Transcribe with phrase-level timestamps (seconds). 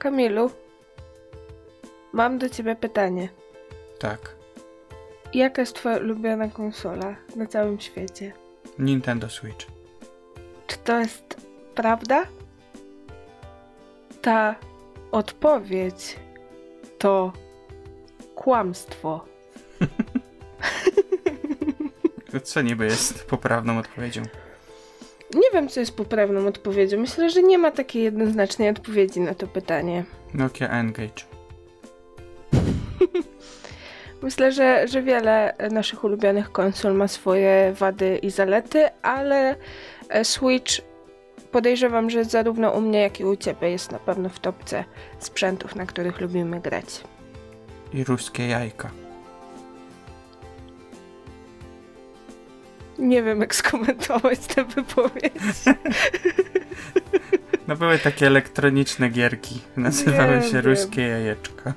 [0.00, 0.50] Kamilu,
[2.12, 3.28] mam do ciebie pytanie.
[3.98, 4.34] Tak.
[5.34, 8.32] Jaka jest twoja ulubiona konsola na całym świecie?
[8.78, 9.66] Nintendo Switch.
[10.66, 11.36] Czy to jest
[11.74, 12.24] prawda?
[14.22, 14.54] Ta
[15.12, 16.16] odpowiedź
[16.98, 17.32] to
[18.34, 19.24] kłamstwo.
[22.44, 24.22] Co niby jest poprawną odpowiedzią?
[25.34, 26.98] Nie wiem, co jest poprawną odpowiedzią.
[26.98, 30.04] Myślę, że nie ma takiej jednoznacznej odpowiedzi na to pytanie.
[30.34, 31.24] Nokia N-Gage.
[34.22, 39.56] Myślę, że, że wiele naszych ulubionych konsol ma swoje wady i zalety, ale
[40.08, 40.72] e, Switch
[41.52, 44.84] podejrzewam, że zarówno u mnie, jak i u ciebie jest na pewno w topce
[45.18, 47.00] sprzętów, na których lubimy grać.
[47.92, 48.90] I ruskie jajka.
[53.00, 55.32] Nie wiem, jak skomentować tę wypowiedź.
[57.68, 59.60] No były takie elektroniczne gierki.
[59.76, 61.02] Nazywały się wiem.
[61.02, 61.72] Jajeczka.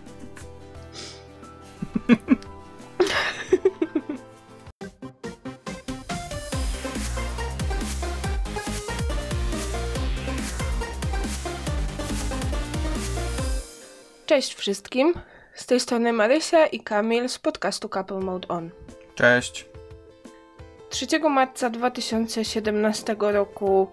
[14.26, 15.13] Cześć wszystkim.
[15.55, 18.70] Z tej strony Marysia i Kamil z podcastu Couple Mode On.
[19.15, 19.73] Cześć.
[20.94, 23.88] 3 marca 2017 roku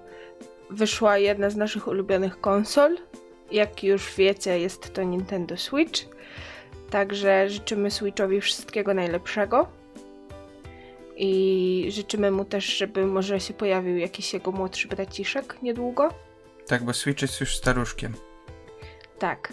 [0.70, 2.96] wyszła jedna z naszych ulubionych konsol.
[3.50, 6.00] Jak już wiecie, jest to Nintendo Switch.
[6.90, 9.68] Także życzymy Switchowi wszystkiego najlepszego.
[11.16, 16.08] I życzymy mu też, żeby może się pojawił jakiś jego młodszy braciszek niedługo.
[16.66, 18.14] Tak, bo Switch jest już staruszkiem.
[19.18, 19.52] Tak.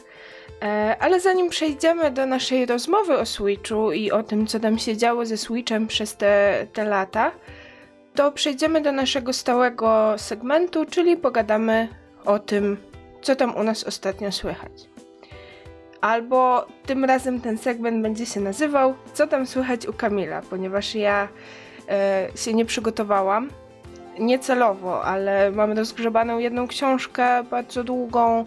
[0.62, 4.98] E, ale zanim przejdziemy do naszej rozmowy o Switchu i o tym, co tam się
[4.98, 7.32] działo ze Switchem przez te, te lata,
[8.16, 11.88] to przejdziemy do naszego stałego segmentu, czyli pogadamy
[12.26, 12.78] o tym,
[13.22, 14.72] co tam u nas ostatnio słychać.
[16.02, 21.28] Albo tym razem ten segment będzie się nazywał Co tam słychać u Kamila, ponieważ ja
[21.90, 23.50] e, się nie przygotowałam.
[24.20, 28.46] Niecelowo, ale mam rozgrzebaną jedną książkę bardzo długą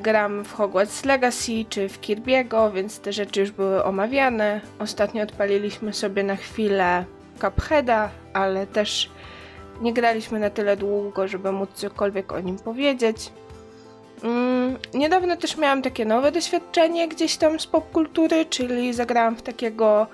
[0.00, 4.60] gram w Hogwarts Legacy czy w Kirby'ego, więc te rzeczy już były omawiane.
[4.78, 7.04] Ostatnio odpaliliśmy sobie na chwilę
[7.40, 9.10] Cupheada, ale też
[9.80, 13.32] nie graliśmy na tyle długo, żeby móc cokolwiek o nim powiedzieć.
[14.22, 20.06] Mm, niedawno też miałam takie nowe doświadczenie gdzieś tam z popkultury, czyli zagrałam w takiego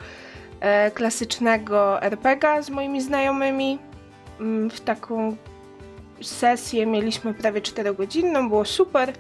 [0.60, 3.78] e, klasycznego RPGa z moimi znajomymi.
[4.40, 5.36] Mm, w taką
[6.22, 9.12] sesję mieliśmy prawie 4 godzinną, było super,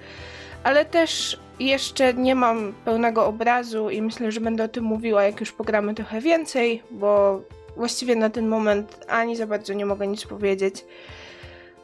[0.64, 5.40] ale też jeszcze nie mam pełnego obrazu i myślę, że będę o tym mówiła, jak
[5.40, 7.40] już pogramy trochę więcej, bo
[7.76, 10.84] właściwie na ten moment ani za bardzo nie mogę nic powiedzieć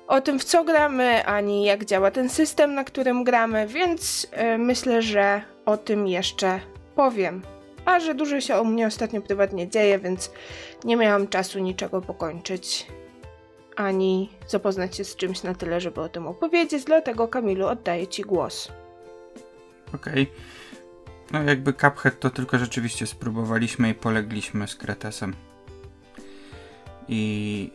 [0.07, 4.59] o tym, w co gramy, ani jak działa ten system, na którym gramy, więc e,
[4.59, 6.61] myślę, że o tym jeszcze
[6.95, 7.43] powiem.
[7.85, 10.31] A że dużo się o mnie ostatnio prywatnie dzieje, więc
[10.85, 12.87] nie miałam czasu niczego pokończyć,
[13.77, 18.23] ani zapoznać się z czymś na tyle, żeby o tym opowiedzieć, dlatego Kamilu oddaję Ci
[18.23, 18.73] głos.
[19.95, 20.31] Okej.
[21.33, 25.35] No jakby Cuphead to tylko rzeczywiście spróbowaliśmy i polegliśmy z Kretesem.
[27.09, 27.71] I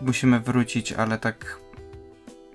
[0.00, 1.58] musimy wrócić, ale tak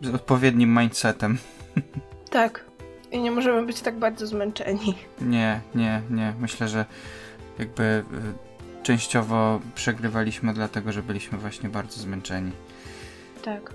[0.02, 1.38] z odpowiednim mindsetem.
[2.30, 2.66] Tak.
[3.12, 4.96] I nie możemy być tak bardzo zmęczeni.
[5.22, 6.34] Nie, nie, nie.
[6.40, 6.86] Myślę, że
[7.60, 8.04] jakby y,
[8.86, 12.52] częściowo przegrywaliśmy dlatego, że byliśmy właśnie bardzo zmęczeni.
[13.44, 13.74] Tak.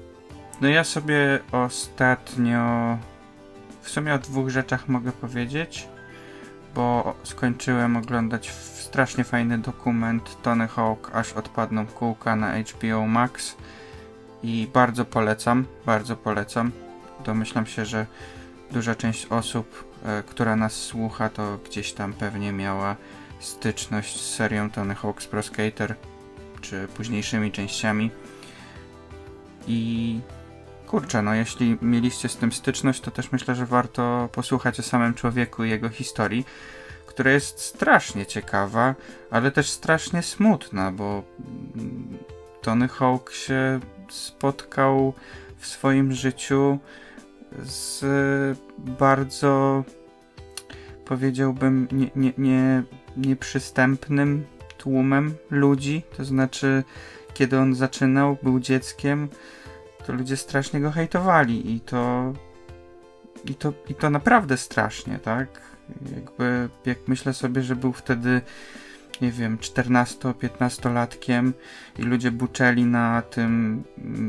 [0.60, 2.98] No ja sobie ostatnio
[3.81, 5.88] w sumie o dwóch rzeczach mogę powiedzieć,
[6.75, 13.56] bo skończyłem oglądać strasznie fajny dokument Tony Hawk, aż odpadną kółka na HBO Max
[14.42, 16.72] i bardzo polecam, bardzo polecam.
[17.25, 18.06] Domyślam się, że
[18.71, 22.97] duża część osób, e, która nas słucha, to gdzieś tam pewnie miała
[23.40, 25.94] styczność z serią Tony Hawk's Pro Skater,
[26.60, 28.10] czy późniejszymi częściami.
[29.66, 30.20] I
[30.86, 35.15] kurczę, no jeśli mieliście z tym styczność, to też myślę, że warto posłuchać o samym
[35.15, 36.44] człowieku i jego historii,
[37.06, 38.94] która jest strasznie ciekawa,
[39.30, 41.22] ale też strasznie smutna, bo
[42.62, 45.15] Tony Hawk się spotkał
[45.59, 46.78] w swoim życiu
[47.62, 48.04] z
[48.78, 49.84] bardzo
[51.04, 52.82] powiedziałbym nie, nie, nie,
[53.20, 54.46] nieprzystępnym
[54.78, 56.84] tłumem ludzi, to znaczy
[57.34, 59.28] kiedy on zaczynał, był dzieckiem,
[60.06, 62.32] to ludzie strasznie go hejtowali i to
[63.44, 65.60] i to, i to naprawdę strasznie, tak?
[66.14, 68.40] Jakby jak myślę sobie, że był wtedy
[69.20, 71.52] nie wiem, 14-15-latkiem
[71.98, 73.82] i ludzie buczeli na tym,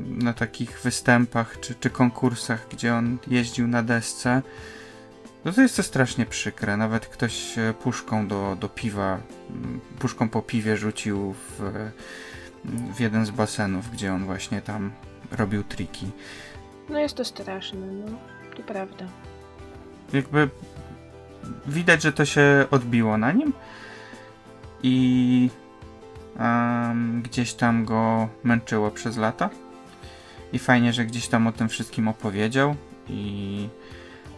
[0.07, 4.41] na takich występach czy, czy konkursach, gdzie on jeździł na desce.
[5.45, 6.77] No to jest to strasznie przykre.
[6.77, 11.89] Nawet ktoś e, puszką do, do piwa, mm, puszką po piwie rzucił w,
[12.95, 14.91] w jeden z basenów, gdzie on właśnie tam
[15.31, 16.11] robił triki.
[16.89, 18.05] No jest to straszne, no.
[18.57, 19.05] To prawda.
[20.13, 20.49] Jakby
[21.67, 23.53] widać, że to się odbiło na nim
[24.83, 25.49] i
[26.39, 29.49] um, gdzieś tam go męczyło przez lata.
[30.53, 32.75] I fajnie, że gdzieś tam o tym wszystkim opowiedział
[33.09, 33.69] i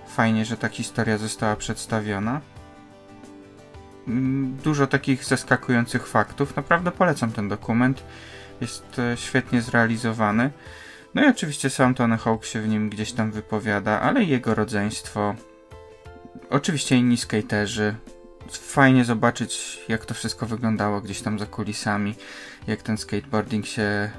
[0.07, 2.41] fajnie, że ta historia została przedstawiona.
[4.07, 6.55] Mm, Dużo takich zaskakujących faktów.
[6.55, 8.03] Naprawdę polecam ten dokument.
[8.61, 10.51] Jest e, świetnie zrealizowany.
[11.13, 15.35] No i oczywiście sam Tony Hawk się w nim gdzieś tam wypowiada, ale jego rodzeństwo.
[16.50, 17.95] Oczywiście inni skaterzy.
[18.51, 22.15] Fajnie zobaczyć, jak to wszystko wyglądało gdzieś tam za kulisami,
[22.67, 24.11] jak ten skateboarding się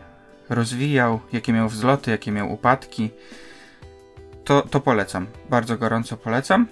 [0.49, 3.11] rozwijał, jakie miał wzloty, jakie miał upadki.
[4.45, 5.27] To, to polecam.
[5.51, 6.67] Bardzo gorąco polecam.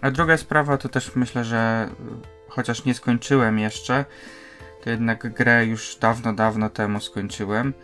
[0.00, 4.04] A druga sprawa to też myślę, że y, chociaż nie skończyłem jeszcze,
[4.84, 7.74] to jednak grę już dawno, dawno temu skończyłem.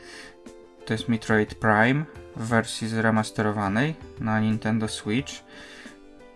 [0.86, 2.04] To jest Metroid Prime
[2.36, 5.32] w wersji zremasterowanej na Nintendo Switch.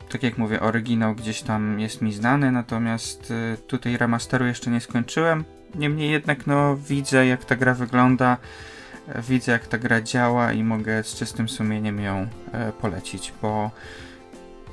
[0.08, 4.80] Tak jak mówię, oryginał gdzieś tam jest mi znany, natomiast y, tutaj remasteru jeszcze nie
[4.80, 5.44] skończyłem.
[5.74, 8.36] Niemniej jednak no widzę jak ta gra wygląda,
[9.28, 13.70] widzę jak ta gra działa i mogę z czystym sumieniem ją e, polecić, bo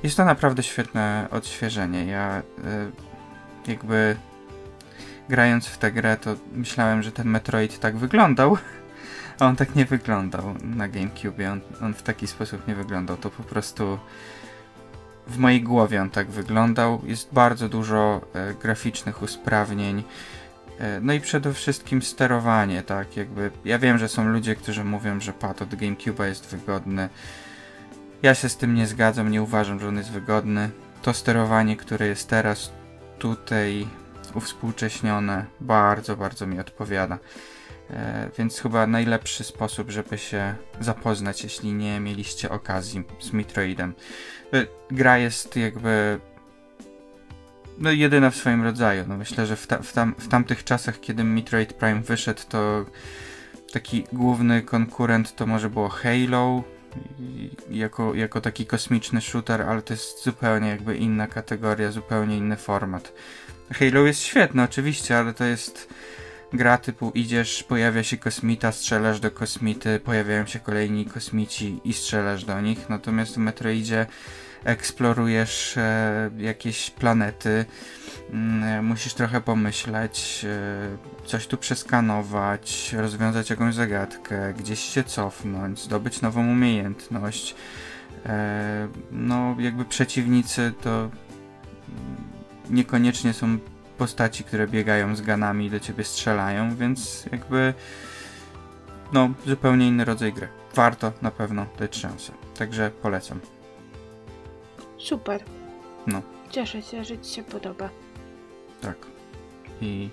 [0.03, 2.05] jest to naprawdę świetne odświeżenie.
[2.05, 4.15] Ja e, jakby
[5.29, 8.57] grając w tę grę to myślałem, że ten Metroid tak wyglądał,
[9.39, 11.51] a on tak nie wyglądał na GameCube.
[11.51, 13.17] On, on w taki sposób nie wyglądał.
[13.17, 13.99] To po prostu
[15.27, 17.01] w mojej głowie on tak wyglądał.
[17.05, 20.03] Jest bardzo dużo e, graficznych usprawnień.
[20.81, 25.19] E, No i przede wszystkim sterowanie, tak, jakby ja wiem, że są ludzie, którzy mówią,
[25.19, 27.09] że pad od GameCube'a jest wygodny.
[28.23, 30.69] Ja się z tym nie zgadzam, nie uważam, że on jest wygodny.
[31.01, 32.71] To sterowanie, które jest teraz
[33.19, 33.87] tutaj
[34.33, 37.17] uwspółcześnione, bardzo, bardzo mi odpowiada.
[37.89, 43.93] E, więc chyba najlepszy sposób, żeby się zapoznać, jeśli nie mieliście okazji z Metroidem.
[44.53, 46.19] E, Gra jest jakby
[47.77, 49.03] no jedyna w swoim rodzaju.
[49.07, 52.85] No myślę, że w, ta, w, tam, w tamtych czasach, kiedy Metroid Prime wyszedł, to
[53.73, 56.63] taki główny konkurent to może było Halo
[57.69, 63.13] jako, jako taki kosmiczny shooter, ale to jest zupełnie jakby inna kategoria, zupełnie inny format.
[63.71, 65.87] Halo jest świetne oczywiście, ale to jest
[66.53, 72.45] gra typu idziesz, pojawia się kosmita, strzelasz do kosmity, pojawiają się kolejni kosmici i strzelasz
[72.45, 74.05] do nich, natomiast w Metroidzie
[74.63, 77.65] eksplorujesz e, jakieś planety,
[78.31, 86.21] mm, musisz trochę pomyśleć, e, coś tu przeskanować, rozwiązać jakąś zagadkę, gdzieś się cofnąć, zdobyć
[86.21, 87.55] nową umiejętność.
[88.25, 91.09] E, no, jakby przeciwnicy to
[92.69, 93.57] niekoniecznie są
[93.97, 97.73] postaci, które biegają z ganami i do ciebie strzelają, więc jakby
[99.13, 100.47] no, zupełnie inny rodzaj gry.
[100.75, 102.33] Warto na pewno dać szansę.
[102.57, 103.39] Także polecam.
[105.03, 105.43] Super.
[106.07, 106.21] No.
[106.49, 107.89] Cieszę się, że ci się podoba.
[108.81, 108.97] Tak.
[109.81, 110.09] I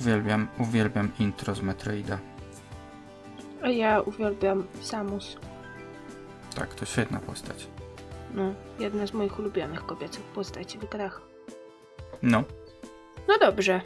[0.00, 2.18] uwielbiam, uwielbiam intro z Metroida.
[3.62, 5.36] A ja uwielbiam Samus.
[6.54, 7.66] Tak, to świetna postać.
[8.34, 11.20] No, jedna z moich ulubionych kobiecych postaci w grach.
[12.22, 12.44] No,
[13.28, 13.80] No dobrze.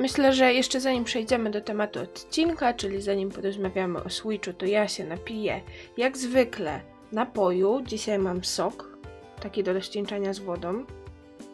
[0.00, 4.88] Myślę, że jeszcze zanim przejdziemy do tematu odcinka, czyli zanim porozmawiamy o Switchu, to ja
[4.88, 5.60] się napiję
[5.96, 6.80] jak zwykle
[7.12, 7.82] napoju.
[7.86, 8.95] Dzisiaj mam sok,
[9.40, 10.84] taki do rozcieńczania z wodą,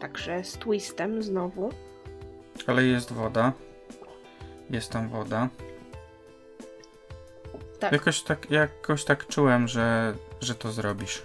[0.00, 1.70] także z twistem znowu.
[2.66, 3.52] ale jest woda.
[4.70, 5.48] Jest tam woda.
[7.78, 7.92] Tak.
[7.92, 11.22] Jakoś tak, jakoś tak czułem, że, że to zrobisz.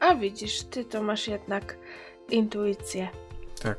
[0.00, 1.76] A widzisz, ty to masz jednak
[2.30, 3.08] intuicję.
[3.62, 3.78] Tak.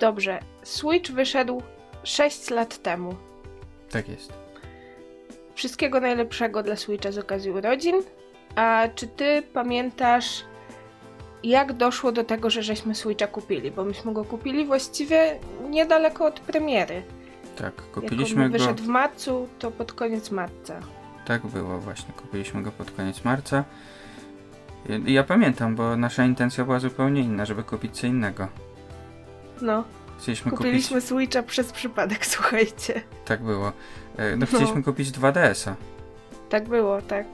[0.00, 1.62] Dobrze, Switch wyszedł
[2.04, 3.16] 6 lat temu.
[3.90, 4.32] Tak jest.
[5.54, 8.02] Wszystkiego najlepszego dla Switcha z okazji urodzin.
[8.56, 10.44] A czy ty pamiętasz,
[11.42, 13.70] jak doszło do tego, że żeśmy Switcha kupili?
[13.70, 15.38] Bo myśmy go kupili właściwie
[15.70, 17.02] niedaleko od premiery.
[17.56, 18.58] Tak, Jak kupiliśmy on go.
[18.58, 20.80] wyszedł w marcu, to pod koniec marca.
[21.26, 22.14] Tak było właśnie.
[22.14, 23.64] Kupiliśmy go pod koniec marca.
[25.06, 28.48] I- Ja pamiętam, bo nasza intencja była zupełnie inna, żeby kupić co innego.
[29.62, 29.84] No,
[30.18, 31.08] Chcieliśmy kupiliśmy kupić.
[31.08, 33.02] Switcha przez przypadek, słuchajcie.
[33.24, 33.72] Tak było.
[34.16, 34.46] E, No, No.
[34.46, 35.74] chcieliśmy kupić 2DS-a.
[36.48, 37.26] Tak było, tak.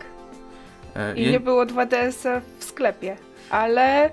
[0.97, 3.17] E, I nie było 2DS-a w sklepie,
[3.51, 4.11] ale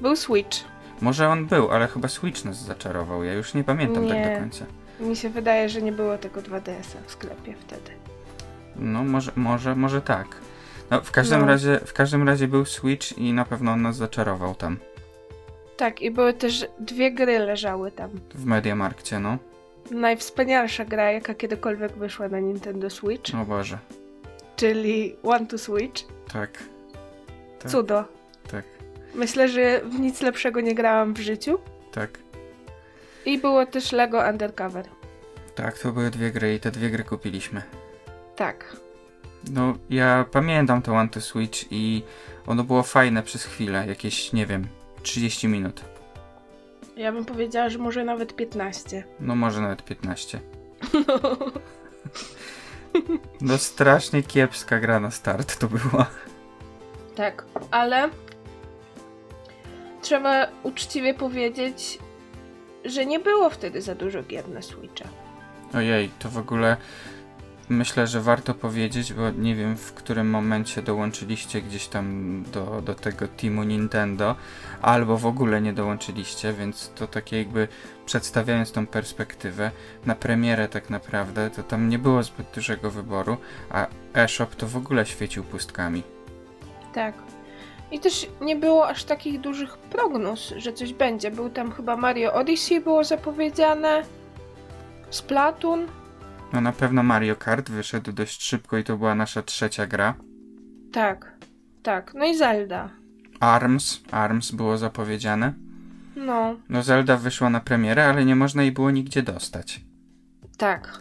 [0.00, 0.58] był Switch.
[1.00, 3.24] Może on był, ale chyba Switch nas zaczarował.
[3.24, 4.30] Ja już nie pamiętam tak Nie.
[4.34, 4.64] do końca.
[5.00, 7.90] Mi się wydaje, że nie było tego 2DS-a w sklepie wtedy.
[8.76, 10.26] No może, może, może tak.
[10.90, 11.46] No, w każdym No.
[11.46, 14.76] razie, w każdym razie był Switch i na pewno on nas zaczarował tam.
[15.76, 18.10] Tak, i były też dwie gry leżały tam.
[18.34, 19.38] W Mediamarkcie, no.
[19.90, 23.78] Najwspanialsza gra, jaka kiedykolwiek wyszła na Nintendo Switch, O Boże.
[24.56, 26.02] Czyli One to Switch.
[26.32, 26.62] Tak.
[27.58, 27.70] Tak.
[27.70, 28.04] Cudo.
[28.50, 28.64] Tak.
[29.14, 31.58] Myślę, że w nic lepszego nie grałam w życiu.
[31.92, 32.18] Tak.
[33.26, 34.88] I było też Lego Undercover.
[35.54, 37.62] Tak, to były dwie gry i te dwie gry kupiliśmy.
[38.36, 38.76] Tak.
[39.50, 42.02] No, ja pamiętam to One to Switch i
[42.46, 44.66] ono było fajne przez chwilę, jakieś, nie wiem,
[45.02, 45.80] 30 minut.
[46.96, 49.04] Ja bym powiedziała, że może nawet 15.
[49.20, 50.40] No może nawet 15.
[51.08, 51.20] No
[53.58, 56.06] strasznie kiepska gra na start to była.
[57.14, 58.08] Tak, ale
[60.02, 61.98] trzeba uczciwie powiedzieć,
[62.84, 65.08] że nie było wtedy za dużo gier na Switcha.
[65.74, 66.76] Ojej, to w ogóle
[67.68, 72.94] myślę, że warto powiedzieć, bo nie wiem w którym momencie dołączyliście gdzieś tam do, do
[72.94, 74.36] tego teamu Nintendo,
[74.82, 77.68] albo w ogóle nie dołączyliście, więc to takie jakby
[78.06, 79.70] przedstawiając tą perspektywę,
[80.06, 83.36] na premierę tak naprawdę, to tam nie było zbyt dużego wyboru,
[83.70, 86.02] a eShop to w ogóle świecił pustkami.
[86.94, 87.14] Tak.
[87.90, 91.30] I też nie było aż takich dużych prognoz, że coś będzie.
[91.30, 94.02] Był tam chyba Mario Odyssey było zapowiedziane,
[95.10, 95.86] Splatoon.
[96.52, 100.14] No na pewno Mario Kart wyszedł dość szybko i to była nasza trzecia gra.
[100.92, 101.32] Tak,
[101.82, 102.14] tak.
[102.14, 102.90] No i Zelda.
[103.40, 105.52] ARMS, ARMS było zapowiedziane.
[106.16, 109.80] No, No Zelda wyszła na premierę, ale nie można jej było nigdzie dostać.
[110.58, 111.00] tak.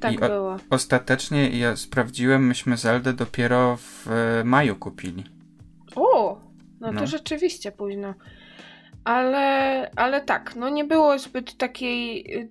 [0.00, 0.56] Tak I o- było.
[0.70, 5.24] Ostatecznie ja sprawdziłem, myśmy Zeldę dopiero w e, maju kupili.
[5.96, 6.40] O!
[6.80, 7.00] No, No.
[7.00, 8.14] to rzeczywiście późno.
[9.04, 12.48] Ale, ale tak, no nie było zbyt takiej y,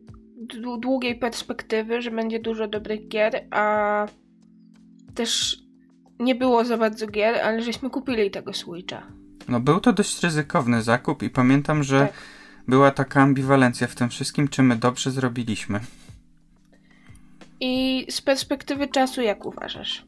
[0.79, 4.05] długiej perspektywy, że będzie dużo dobrych gier, a
[5.15, 5.57] też
[6.19, 9.03] nie było za bardzo gier, ale żeśmy kupili tego Switcha.
[9.47, 12.13] No był to dość ryzykowny zakup i pamiętam, że Tak.
[12.67, 15.79] była taka ambiwalencja w tym wszystkim, czy my dobrze zrobiliśmy.
[17.59, 20.03] I z perspektywy czasu, jak uważasz?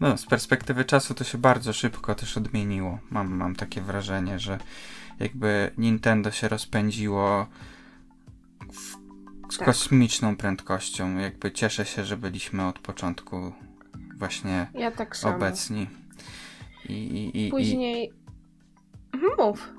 [0.00, 2.98] No, z perspektywy czasu to się bardzo szybko też odmieniło.
[3.10, 4.58] Mam, mam takie wrażenie, że
[5.20, 7.46] jakby Nintendo się rozpędziło
[8.72, 8.96] w,
[9.54, 9.66] z Tak.
[9.66, 11.18] kosmiczną prędkością.
[11.18, 13.52] Jakby cieszę się, że byliśmy od początku
[14.16, 15.86] właśnie Ja tak obecni.
[16.88, 18.12] I, i, i, i, Później.
[19.14, 19.74] Mhm, Mów.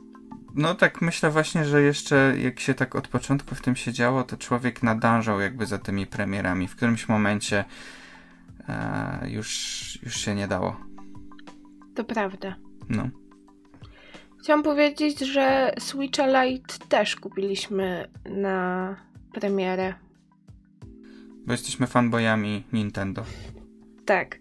[0.56, 4.38] no tak myślę właśnie, że jeszcze jak się tak od początku w tym siedziało, to
[4.38, 6.68] człowiek nadążał jakby za tymi premierami.
[6.68, 7.66] W którymś momencie
[8.70, 10.80] e, już, już się nie dało.
[11.96, 12.56] To prawda.
[12.90, 13.10] No.
[14.40, 18.96] Chciałam powiedzieć, że Switcha Lite też kupiliśmy na
[19.40, 19.94] premierę.
[21.46, 23.24] Bo jesteśmy fanboyami Nintendo.
[24.06, 24.40] Tak.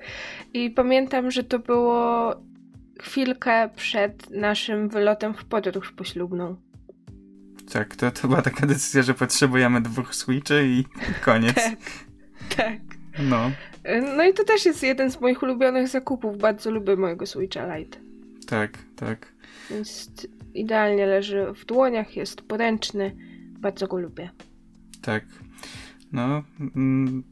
[0.55, 2.35] I pamiętam, że to było
[3.03, 6.57] chwilkę przed naszym wylotem w podróż poślubną.
[7.73, 10.85] Tak, to, to była taka decyzja, że potrzebujemy dwóch Switchy i
[11.25, 11.55] koniec.
[11.55, 11.79] Tak.
[12.57, 12.79] Tak.
[13.19, 13.51] No,
[14.17, 16.39] No i to też jest jeden z moich ulubionych zakupów.
[16.39, 17.99] Bardzo lubię mojego Switcha Lite.
[18.47, 19.33] tak, tak.
[19.71, 20.11] Więc
[20.55, 23.17] idealnie leży w dłoniach, jest poręczny.
[23.59, 24.31] Bardzo go lubię.
[25.05, 25.25] Tak.
[26.13, 26.43] No,
[26.77, 27.23] mm,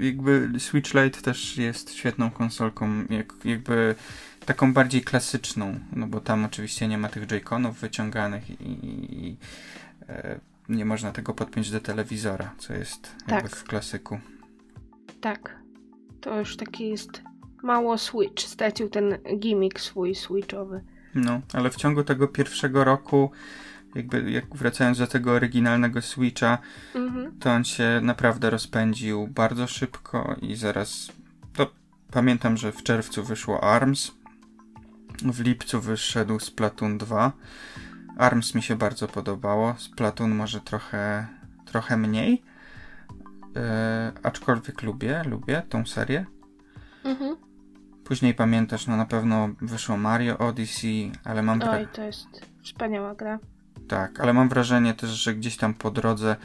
[0.00, 3.94] jakby Switch Lite też jest świetną konsolką, jak, jakby
[4.46, 9.36] taką bardziej klasyczną, no bo tam oczywiście nie ma tych Joy-Conów wyciąganych i, i,
[10.08, 13.56] e, nie można tego podpiąć do telewizora, co jest jakby Tak.
[13.56, 14.20] w klasyku.
[15.20, 15.56] Tak.
[16.20, 17.22] To już taki jest
[17.62, 18.42] mało Switch.
[18.42, 20.80] Stracił ten gimmick swój Switchowy.
[21.14, 23.30] No, ale w ciągu tego pierwszego roku,
[23.96, 26.58] jakby jak wracając do tego oryginalnego Switcha,
[26.94, 27.38] Mhm.
[27.38, 31.12] to on się naprawdę rozpędził bardzo szybko i zaraz.
[31.52, 31.70] To
[32.10, 34.12] pamiętam, że w czerwcu wyszło ARMS.
[35.24, 37.32] W lipcu wyszedł Splatoon 2.
[38.18, 39.74] ARMS mi się bardzo podobało.
[39.78, 41.26] Splatoon może trochę,
[41.64, 42.42] trochę mniej.
[43.56, 46.26] E, aczkolwiek lubię, lubię tą serię.
[47.04, 47.36] Mhm.
[48.04, 52.26] Później pamiętasz, no na pewno wyszło Mario Odyssey, ale mam Oj, to jest
[52.64, 53.38] wspaniała gra.
[53.88, 56.36] Tak, ale mam wrażenie też, że gdzieś tam po drodze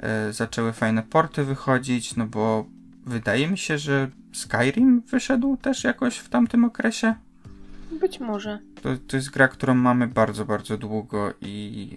[0.00, 2.66] e, zaczęły fajne porty wychodzić, no bo
[3.06, 7.14] wydaje mi się, że Skyrim wyszedł też jakoś w tamtym okresie.
[8.00, 8.58] Być może.
[8.82, 11.90] To, to jest gra, którą mamy bardzo, bardzo długo i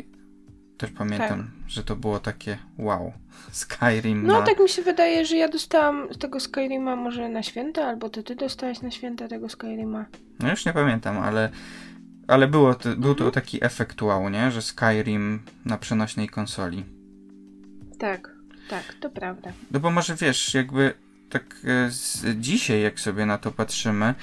[0.78, 3.12] też pamiętam, że to było takie wow.
[3.52, 4.46] Skyrim No, na...
[4.46, 8.36] tak mi się wydaje, że ja dostałam tego Skyrima może na święta, albo to ty
[8.36, 10.06] dostałeś na święta tego Skyrima.
[10.40, 11.50] No już nie pamiętam, ale
[12.28, 14.52] Ale było to, był to taki efekt wow, nie?
[14.52, 16.86] Że Skyrim na przenośnej konsoli.
[18.00, 18.36] Tak,
[18.70, 19.52] tak, to prawda.
[19.72, 20.94] No bo może wiesz, jakby
[21.30, 24.16] tak e, z dzisiaj, jak sobie na to patrzymy,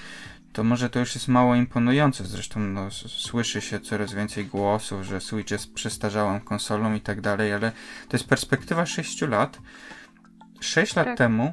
[0.53, 2.25] to może to już jest mało imponujące.
[2.25, 7.53] Zresztą no, słyszy się coraz więcej głosów, że Switch jest przestarzałą konsolą i tak dalej,
[7.53, 7.73] ale
[8.09, 9.59] to jest perspektywa 6 lat.
[10.61, 11.19] 6 lat Tak.
[11.19, 11.53] temu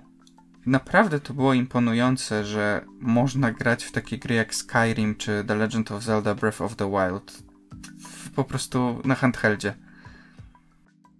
[0.65, 5.91] naprawdę to było imponujące, że można grać w takie gry jak Skyrim czy The Legend
[5.91, 7.43] of Zelda Breath of the Wild
[8.35, 9.73] po prostu na handheldzie.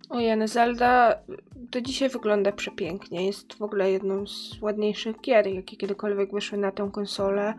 [0.10, 1.16] Ojej, Zelda
[1.56, 3.26] do dzisiaj wygląda przepięknie.
[3.26, 7.54] Jest w ogóle jedną z ładniejszych gier, jakie kiedykolwiek wyszły na tę konsolę.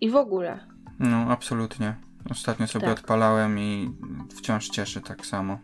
[0.00, 0.66] I w ogóle.
[0.98, 1.94] No, absolutnie.
[2.30, 2.98] Ostatnio sobie Tak.
[2.98, 3.90] odpalałem i
[4.36, 5.58] wciąż cieszy tak samo.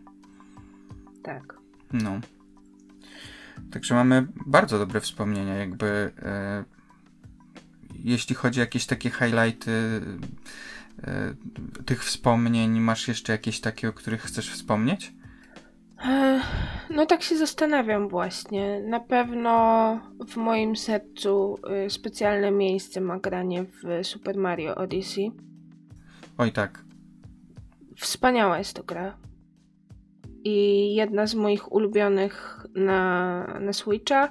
[1.23, 1.57] Tak.
[1.93, 2.19] No.
[3.71, 6.63] Także mamy bardzo dobre wspomnienia, jakby e,
[8.03, 10.01] jeśli chodzi o jakieś takie highlighty
[11.03, 11.33] e,
[11.85, 15.13] tych wspomnień, masz jeszcze jakieś takie, o których chcesz wspomnieć?
[16.05, 16.43] Ech,
[16.89, 18.81] No tak się zastanawiam właśnie.
[18.81, 21.55] Na pewno w moim sercu
[21.85, 25.31] y, specjalne miejsce ma granie w Super Mario Odyssey.
[26.37, 26.83] Oj tak.
[27.95, 29.17] Wspaniała jest to gra.
[30.47, 34.29] I jedna z moich ulubionych na, na Switcha.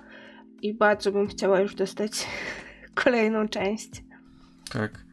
[0.63, 2.27] I bardzo bym chciała już dostać
[3.05, 3.91] kolejną część.
[4.73, 5.05] Tak.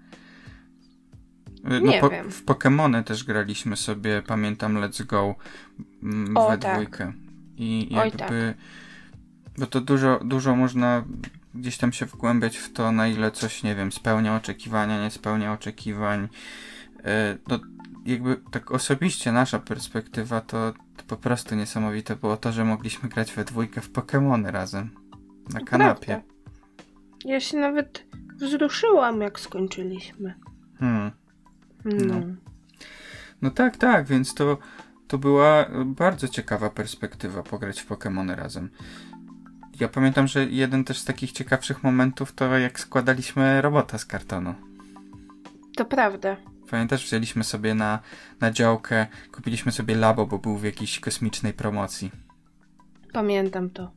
[1.65, 2.31] E, Nie po, wiem.
[2.31, 5.36] W Pokémony też graliśmy sobie, pamiętam, Let's Go
[6.03, 6.74] mm, O, we tak.
[6.74, 7.13] dwójkę.
[7.57, 8.17] I Oj, jakby...
[8.17, 8.33] tak.
[9.57, 11.03] Bo to dużo, dużo można
[11.55, 15.53] gdzieś tam się wgłębiać w to, na ile coś, nie wiem, spełnia oczekiwania, nie spełnia
[15.53, 16.27] oczekiwań.
[17.03, 17.60] E, No,
[18.05, 20.74] jakby tak osobiście nasza perspektywa to
[21.07, 24.89] po prostu niesamowite było to, że mogliśmy grać we dwójkę w Pokémony razem.
[25.53, 26.05] Na kanapie.
[26.05, 26.27] Prawda.
[27.25, 28.05] Ja się nawet
[28.36, 30.33] wzruszyłam, jak skończyliśmy.
[30.79, 31.12] Hmm.
[31.86, 32.05] No.
[32.05, 32.36] No.
[33.41, 34.57] No tak, tak, więc to,
[35.07, 38.69] to była bardzo ciekawa perspektywa pograć w Pokémony razem.
[39.79, 44.55] Ja pamiętam, że jeden też z takich ciekawszych momentów to jak składaliśmy robota z kartonu.
[45.75, 46.38] To prawda.
[46.72, 48.00] Pamiętasz, wzięliśmy sobie na,
[48.41, 52.11] na działkę, kupiliśmy sobie labo, bo był w jakiejś kosmicznej promocji.
[53.14, 53.92] Pamiętam to.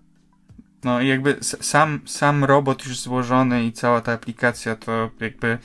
[0.84, 5.58] No i jakby sam, sam robot już złożony i cała ta aplikacja to jakby...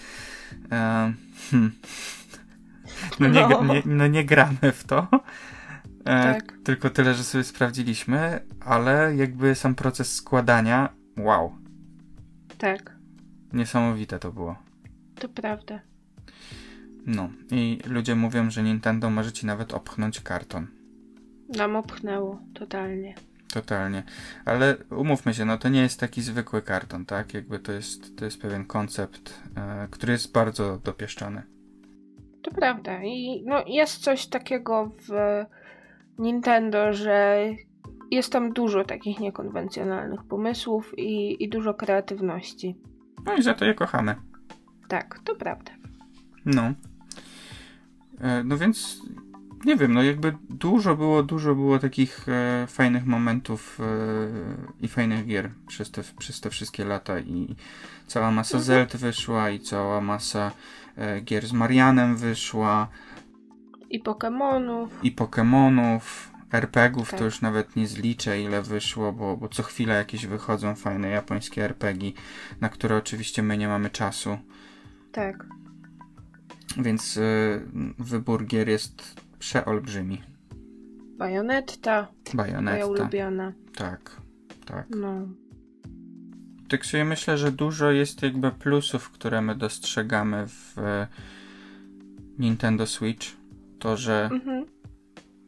[0.72, 1.14] E,
[1.52, 1.72] hmm.
[3.20, 3.64] no, nie, No.
[3.64, 5.08] nie, no nie gramy w to.
[6.06, 6.54] E, Tak.
[6.64, 11.56] Tylko tyle, że sobie sprawdziliśmy, ale jakby sam proces składania, wow,
[12.58, 12.96] Tak.
[13.54, 14.56] niesamowite to było.
[15.16, 15.80] To prawda.
[17.06, 20.68] No i ludzie mówią, że Nintendo może ci nawet opchnąć karton.
[21.58, 22.40] Nam opchnęło.
[22.54, 23.16] Totalnie.
[23.54, 24.04] Totalnie.
[24.46, 27.34] Ale umówmy się, no to nie jest taki zwykły karton, tak?
[27.34, 31.44] Jakby to jest, to jest pewien koncept, e, który jest bardzo dopieszczony.
[32.42, 33.04] To prawda.
[33.04, 35.12] I no, jest coś takiego w
[36.20, 37.46] Nintendo, że
[38.12, 42.76] jest tam dużo takich niekonwencjonalnych pomysłów i, i dużo kreatywności.
[43.26, 44.16] No i za to je kochamy.
[44.88, 45.72] Tak, to prawda.
[46.46, 46.74] No.
[48.22, 49.02] E, no więc
[49.66, 53.86] nie wiem, no jakby dużo było, dużo było takich e, fajnych momentów e,
[54.82, 57.56] i fajnych gier przez te, przez te wszystkie lata i
[58.08, 58.64] cała masa Mhm.
[58.66, 60.52] Zeld wyszła i cała masa
[60.98, 62.88] e, gier z Marianem wyszła
[63.90, 64.88] I Pokémonów.
[65.04, 66.00] i Pokémonów,
[66.52, 67.20] RPGów Tak.
[67.20, 71.64] to już nawet nie zliczę ile wyszło, bo, bo co chwilę jakieś wychodzą fajne japońskie
[71.66, 72.12] RPG,
[72.62, 74.38] na które oczywiście my nie mamy czasu.
[75.12, 75.46] Tak.
[76.78, 77.62] Więc y,
[78.00, 80.22] wybór gier jest przeolbrzymi.
[81.18, 82.08] Bajonetta.
[82.34, 82.86] Moja Bajonetta.
[82.86, 83.54] ulubiona.
[83.76, 84.22] Tak,
[84.66, 84.88] tak.
[84.90, 85.28] No.
[86.70, 91.08] Tak sobie myślę, że dużo jest jakby plusów, które my dostrzegamy w e,
[92.40, 93.28] Nintendo Switch.
[93.80, 94.66] To, że Mhm.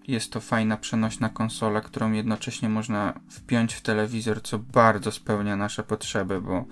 [0.07, 5.83] jest to fajna przenośna konsola, którą jednocześnie można wpiąć w telewizor, co bardzo spełnia nasze
[5.83, 6.65] potrzeby, bo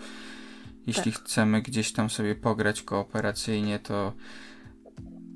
[0.87, 1.21] jeśli Tak.
[1.21, 4.13] chcemy gdzieś tam sobie pograć kooperacyjnie, to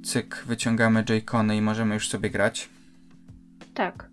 [0.04, 2.70] cyk, wyciągamy Joy-Cony i możemy już sobie grać.
[3.74, 4.10] Tak.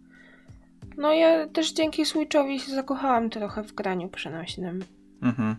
[0.96, 4.84] No ja też dzięki Switchowi się zakochałam trochę w graniu przenośnym.
[5.22, 5.56] Mhm,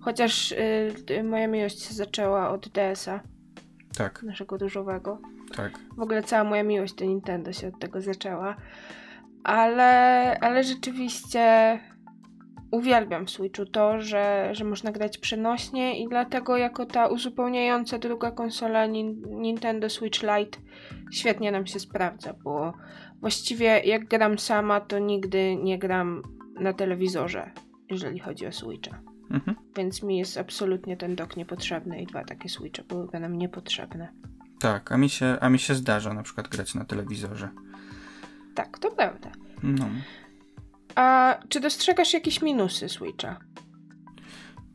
[0.00, 0.56] Chociaż y,
[1.10, 3.20] y, moja miłość się zaczęła od DS-a,
[3.96, 5.18] tak, naszego różowego.
[5.56, 5.78] tak.
[5.96, 8.56] W ogóle cała moja miłość do Nintendo się od tego zaczęła.
[9.44, 11.78] Ale, ale rzeczywiście
[12.70, 18.30] uwielbiam w Switchu to, że, że można grać przenośnie i dlatego jako ta uzupełniająca druga
[18.30, 20.58] konsola Nin- Nintendo Switch Lite
[21.12, 22.72] świetnie nam się sprawdza, bo
[23.20, 26.22] właściwie jak gram sama, to nigdy nie gram
[26.60, 27.50] na telewizorze,
[27.90, 29.00] jeżeli chodzi o Switcha.
[29.30, 29.56] Mhm.
[29.76, 34.08] Więc mi jest absolutnie ten dock niepotrzebny i dwa takie switche byłyby nam niepotrzebne.
[34.60, 37.48] Tak, a mi, się, a mi się zdarza na przykład grać na telewizorze.
[38.54, 39.32] Tak, to prawda.
[39.62, 39.88] No.
[40.94, 43.36] A czy dostrzegasz jakieś minusy Switcha?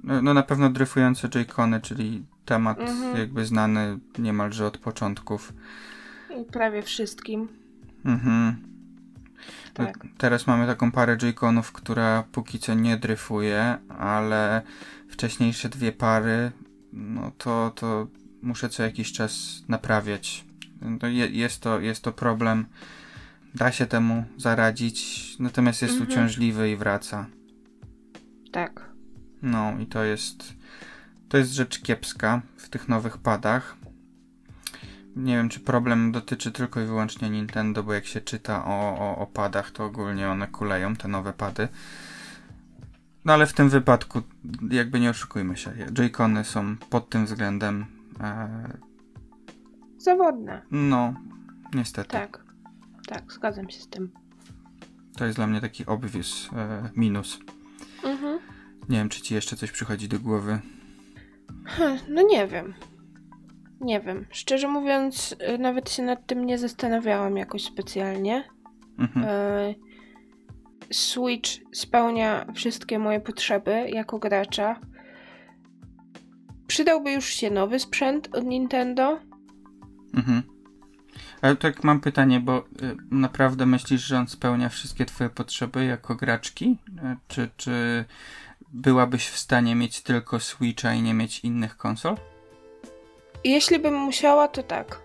[0.03, 3.17] No, no na pewno dryfujące Joy-Cony, czyli temat Mhm.
[3.17, 5.53] jakby znany niemalże od początków.
[6.51, 7.47] Prawie wszystkim.
[8.05, 8.55] Mhm.
[9.79, 10.05] No, Tak.
[10.17, 14.61] Teraz mamy taką parę Joy-Conów, która póki co nie dryfuje, ale
[15.09, 16.51] wcześniejsze dwie pary,
[16.93, 18.07] no to, to
[18.41, 20.45] muszę co jakiś czas naprawiać.
[20.81, 22.65] No, je, jest, to, jest to problem.
[23.55, 26.11] Da się temu zaradzić, natomiast jest Mhm.
[26.11, 27.25] uciążliwy i wraca.
[28.51, 28.89] Tak.
[29.41, 30.53] No i to jest
[31.29, 33.75] to jest rzecz kiepska w tych nowych padach.
[35.15, 39.17] Nie wiem, czy problem dotyczy tylko i wyłącznie Nintendo, bo jak się czyta o, o,
[39.17, 41.67] o padach, to ogólnie one kuleją, te nowe pady.
[43.25, 44.21] No ale w tym wypadku,
[44.71, 47.85] jakby nie oszukujmy się, Joy-Cony są pod tym względem,
[48.21, 48.77] e,
[49.97, 50.61] Zawodne.
[50.71, 51.13] no,
[51.73, 52.09] niestety.
[52.09, 52.48] Tak.
[53.09, 54.11] Tak, zgadzam się z tym.
[55.17, 57.39] To jest dla mnie taki obvious e, minus.
[58.03, 58.39] Mhm.
[58.89, 60.59] Nie wiem, czy ci jeszcze coś przychodzi do głowy.
[61.65, 62.73] Hm, No nie wiem.
[63.81, 64.25] Nie wiem.
[64.31, 68.43] Szczerze mówiąc, y, nawet się nad tym nie zastanawiałam jakoś specjalnie.
[68.99, 69.25] Mhm.
[69.29, 69.75] E,
[70.91, 74.79] Switch spełnia wszystkie moje potrzeby jako gracza.
[76.67, 79.19] Przydałby już się nowy sprzęt od Nintendo?
[80.13, 80.43] Mhm.
[81.41, 82.63] Ale tak mam pytanie, bo y,
[83.11, 86.77] naprawdę myślisz, że on spełnia wszystkie twoje potrzeby jako graczki?
[86.89, 88.05] Y, czy, czy
[88.73, 92.15] byłabyś w stanie mieć tylko Switcha i nie mieć innych konsol?
[93.43, 94.99] Jeśli bym musiała, to tak.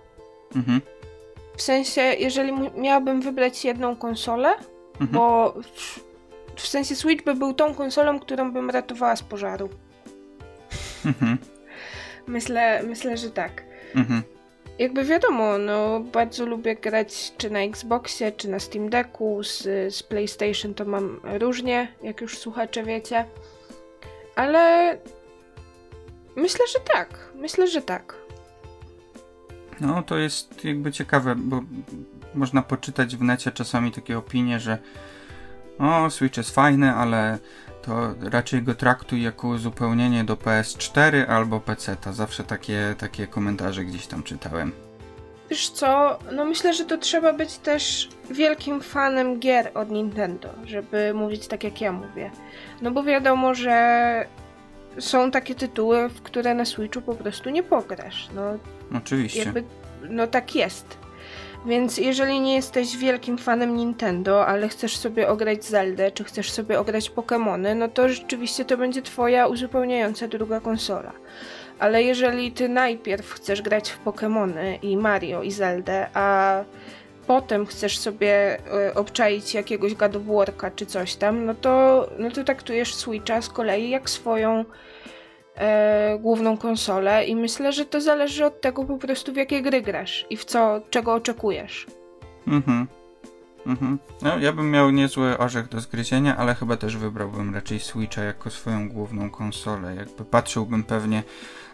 [0.56, 0.80] Mhm.
[1.56, 4.48] W sensie, jeżeli miałabym wybrać jedną konsolę,
[5.00, 5.10] Mhm.
[5.10, 6.00] bo w,
[6.56, 9.68] w sensie Switch by był tą konsolą, którą bym ratowała z pożaru.
[11.06, 11.38] Mhm.
[12.26, 13.62] Myślę, myślę, że tak.
[13.94, 14.22] Mhm.
[14.78, 19.62] Jakby wiadomo, no bardzo lubię grać czy na Xboxie, czy na Steam Decku, z,
[19.94, 23.24] z PlayStation to mam różnie, jak już słuchacze wiecie.
[24.36, 24.98] Ale
[26.36, 27.32] myślę, że tak.
[27.34, 28.16] Myślę, że tak.
[29.80, 31.62] No to jest jakby ciekawe, bo
[32.34, 34.78] można poczytać w necie czasami takie opinie, że
[35.78, 37.38] o, Switch jest fajny, ale
[37.86, 41.96] to raczej go traktuj jako uzupełnienie do PS4 albo PC.
[41.96, 44.72] To zawsze takie, takie komentarze gdzieś tam czytałem.
[45.50, 51.14] Wiesz co, no myślę, że to trzeba być też wielkim fanem gier od Nintendo, żeby
[51.14, 52.30] mówić tak jak ja mówię.
[52.82, 54.26] No bo wiadomo, że
[54.98, 58.28] są takie tytuły, w które na Switchu po prostu nie pograsz.
[58.34, 58.42] No
[58.98, 59.42] Oczywiście.
[59.42, 59.64] jakby,
[60.08, 61.03] no tak jest.
[61.66, 66.80] Więc jeżeli nie jesteś wielkim fanem Nintendo, ale chcesz sobie ograć Zeldę, czy chcesz sobie
[66.80, 71.12] ograć Pokémony, no to rzeczywiście to będzie twoja uzupełniająca druga konsola.
[71.78, 76.64] Ale jeżeli ty najpierw chcesz grać w Pokémony i Mario i Zeldę, a
[77.26, 82.94] potem chcesz sobie e, obczaić jakiegoś War'a czy coś tam, no to, no to traktujesz
[82.94, 84.64] Switcha z kolei jak swoją
[85.56, 89.82] e, główną konsolę i myślę, że to zależy od tego po prostu w jakie gry
[89.82, 91.86] grasz i w co, czego oczekujesz.
[92.46, 92.86] Mhm.
[93.66, 93.98] Mhm.
[94.22, 98.50] No, ja bym miał niezły orzech do zgryzienia, ale chyba też wybrałbym raczej Switcha jako
[98.50, 99.94] swoją główną konsolę.
[99.94, 101.22] Jakby patrzyłbym pewnie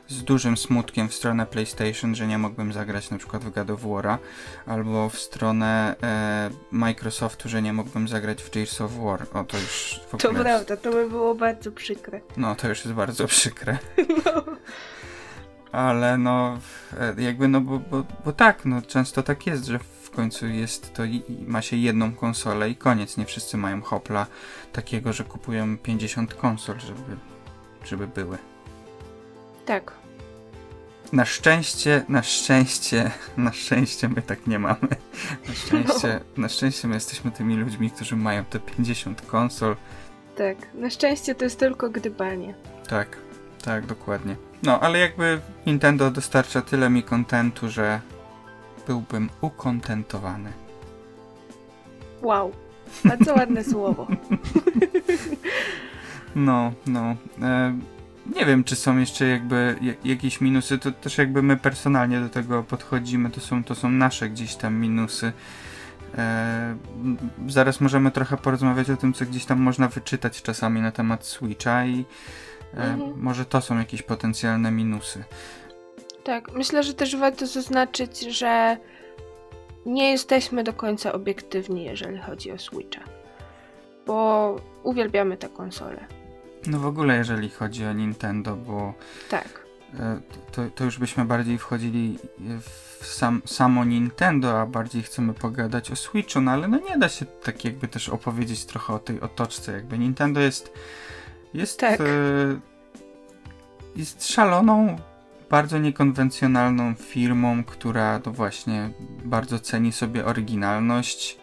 [0.08, 3.82] z dużym smutkiem w stronę PlayStation, że nie mógłbym zagrać na przykład w God of
[3.82, 4.18] War'a,
[4.66, 9.26] albo w stronę e, Microsoftu, że nie mógłbym zagrać w Gears of War.
[9.32, 10.44] O, to już w To ogóle...
[10.44, 12.20] prawda, to by było bardzo przykre.
[12.36, 13.78] No, to już jest bardzo przykre.
[15.72, 16.58] Ale no,
[17.00, 19.78] e, jakby no, bo, bo, bo tak, no często tak jest, że
[20.12, 21.02] w końcu jest to
[21.46, 23.16] ma się jedną konsolę i koniec.
[23.16, 24.26] Nie wszyscy mają hopla
[24.72, 27.16] takiego, że kupują 50 konsol, żeby,
[27.84, 28.38] żeby były.
[29.66, 29.92] Tak.
[31.12, 34.88] Na szczęście, na szczęście, na szczęście my tak nie mamy.
[35.48, 39.76] Na szczęście, na szczęście my jesteśmy tymi ludźmi, którzy mają te 50 konsol.
[40.36, 40.56] Tak.
[40.74, 42.54] Na szczęście to jest tylko gdybanie.
[42.88, 43.16] Tak,
[43.64, 44.36] tak, dokładnie.
[44.62, 48.00] No, ale jakby Nintendo dostarcza tyle mi kontentu, że
[48.86, 50.52] byłbym ukontentowany.
[52.22, 52.52] Wow.
[53.04, 54.06] Bardzo ładne słowo.
[56.34, 57.16] No, no.
[57.42, 57.78] E,
[58.36, 60.78] nie wiem, czy są jeszcze jakby ja- jakieś minusy.
[60.78, 63.30] To też jakby my personalnie do tego podchodzimy.
[63.30, 65.32] To są, to są nasze gdzieś tam minusy.
[66.18, 66.76] E,
[67.48, 71.84] zaraz możemy trochę porozmawiać o tym, co gdzieś tam można wyczytać czasami na temat Switcha
[71.86, 72.04] i
[72.74, 73.20] e, Mhm.
[73.22, 75.24] może to są jakieś potencjalne minusy.
[76.24, 76.52] Tak.
[76.52, 78.76] Myślę, że też warto zaznaczyć, że
[79.86, 83.00] nie jesteśmy do końca obiektywni, jeżeli chodzi o Switcha.
[84.06, 86.04] Bo uwielbiamy tę konsolę.
[86.66, 88.94] No w ogóle jeżeli chodzi o Nintendo, bo
[89.30, 89.66] Tak.
[90.00, 90.20] e,
[90.52, 92.18] to, to już byśmy bardziej wchodzili
[92.60, 97.08] w sam, samo Nintendo, a bardziej chcemy pogadać o Switchu, no ale no nie da
[97.08, 100.72] się tak jakby też opowiedzieć trochę o tej otoczce, jakby Nintendo jest
[101.54, 102.00] jest Tak.
[102.00, 102.04] e,
[103.96, 104.96] jest szaloną,
[105.50, 108.90] bardzo niekonwencjonalną firmą, która to właśnie
[109.24, 111.40] bardzo ceni sobie oryginalność.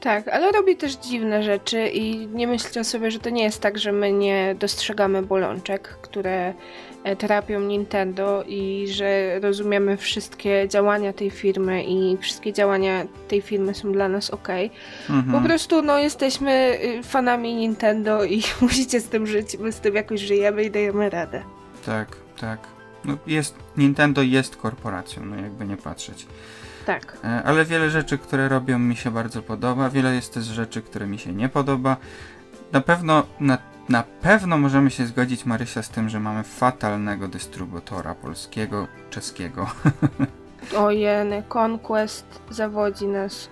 [0.00, 3.78] Tak, ale robi też dziwne rzeczy i nie myślcie sobie, że to nie jest tak,
[3.78, 6.54] że my nie dostrzegamy bolączek, które
[7.04, 13.74] e, trapią Nintendo i że rozumiemy wszystkie działania tej firmy i wszystkie działania tej firmy
[13.74, 14.48] są dla nas ok.
[15.10, 15.32] Mhm.
[15.32, 19.94] Po prostu no jesteśmy y, fanami Nintendo i musicie z tym żyć, my z tym
[19.94, 21.42] jakoś żyjemy i dajemy radę.
[21.86, 22.77] Tak, tak.
[23.04, 26.26] No jest, Nintendo jest korporacją, no jakby nie patrzeć.
[26.86, 27.18] Tak.
[27.24, 31.06] E, Ale wiele rzeczy, które robią mi się bardzo podoba, wiele jest też rzeczy, które
[31.06, 31.96] mi się nie podoba.
[32.72, 33.58] Na pewno, na,
[33.88, 39.70] na pewno możemy się zgodzić, Marysia, z tym, że mamy fatalnego dystrybutora polskiego, czeskiego.
[40.86, 43.48] Ojeny, Conquest zawodzi nas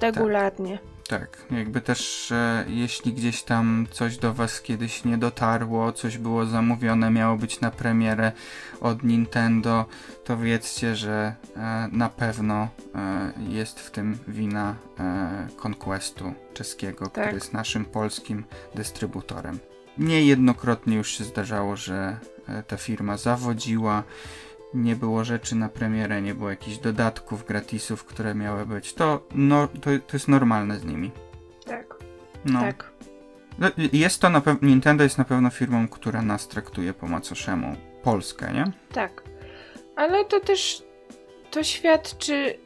[0.00, 0.78] regularnie.
[0.78, 0.95] Tak,
[1.50, 7.10] jakby też e, jeśli gdzieś tam coś do Was kiedyś nie dotarło, coś było zamówione,
[7.10, 8.32] miało być na premierę
[8.80, 9.84] od Nintendo,
[10.24, 17.12] to wiedzcie, że e, na pewno e, jest w tym wina e, Conquestu czeskiego, Tak.
[17.12, 19.58] który jest naszym polskim dystrybutorem.
[19.98, 22.16] Niejednokrotnie już się zdarzało, że
[22.48, 24.02] e, ta firma zawodziła,
[24.74, 28.94] nie było rzeczy na premierę, nie było jakichś dodatków, gratisów, które miały być.
[28.94, 31.10] To, no, to, to jest normalne z nimi.
[31.66, 31.94] Tak.
[32.44, 32.60] No.
[32.60, 32.92] Tak.
[33.58, 37.76] No, Jest to na pewno, Nintendo jest na pewno firmą, która nas traktuje po macoszemu.
[38.02, 38.72] Polskę, nie?
[38.92, 39.22] Tak.
[39.96, 40.82] Ale to też
[41.50, 42.58] to świadczy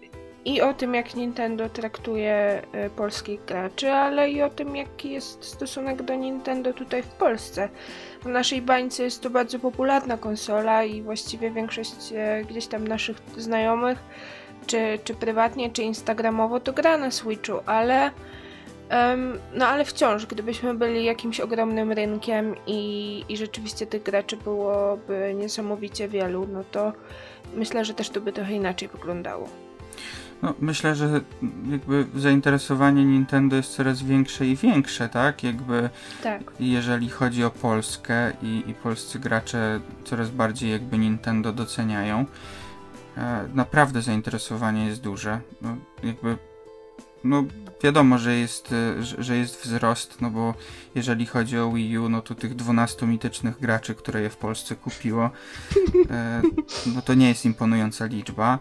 [0.44, 5.44] i o tym, jak Nintendo traktuje e, polskich graczy, ale i o tym, jaki jest
[5.44, 7.68] stosunek do Nintendo tutaj w Polsce.
[8.22, 13.16] W naszej bańce jest to bardzo popularna konsola i właściwie większość e, gdzieś tam naszych
[13.36, 13.98] znajomych,
[14.66, 18.10] czy, czy prywatnie, czy instagramowo, to gra na Switchu, ale
[19.54, 26.08] no ale wciąż, gdybyśmy byli jakimś ogromnym rynkiem i, i rzeczywiście tych graczy byłoby niesamowicie
[26.08, 26.92] wielu, no to
[27.54, 29.69] myślę, że też to by trochę inaczej wyglądało.
[30.42, 31.20] No, myślę, że
[31.70, 35.44] jakby zainteresowanie Nintendo jest coraz większe i większe, tak?
[35.44, 35.90] Jakby
[36.22, 42.26] Tak, jeżeli chodzi o Polskę i, i polscy gracze coraz bardziej jakby Nintendo doceniają.
[43.16, 45.40] E, naprawdę zainteresowanie jest duże.
[45.62, 46.36] No, jakby
[47.24, 47.44] no
[47.82, 50.54] wiadomo, że jest, e, że, że jest wzrost, no bo
[50.94, 54.76] jeżeli chodzi o Wii U, no to tych 12 mitycznych graczy, które je w Polsce
[54.76, 55.30] kupiło,
[56.10, 56.42] e,
[56.94, 58.58] no to nie jest imponująca liczba.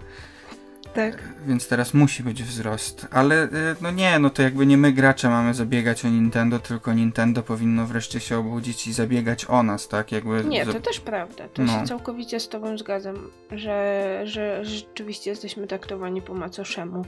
[0.94, 1.24] Tak.
[1.48, 3.08] Więc teraz musi być wzrost.
[3.12, 3.50] Ale y,
[3.82, 7.86] no nie, no to jakby nie my gracze mamy zabiegać o Nintendo, tylko Nintendo powinno
[7.86, 10.12] wreszcie się obudzić i zabiegać o nas, tak?
[10.12, 11.48] Jakby Nie, to też prawda.
[11.54, 11.80] To No.
[11.80, 13.16] się całkowicie z tobą zgadzam,
[13.52, 17.06] że, że rzeczywiście jesteśmy traktowani po macoszemu.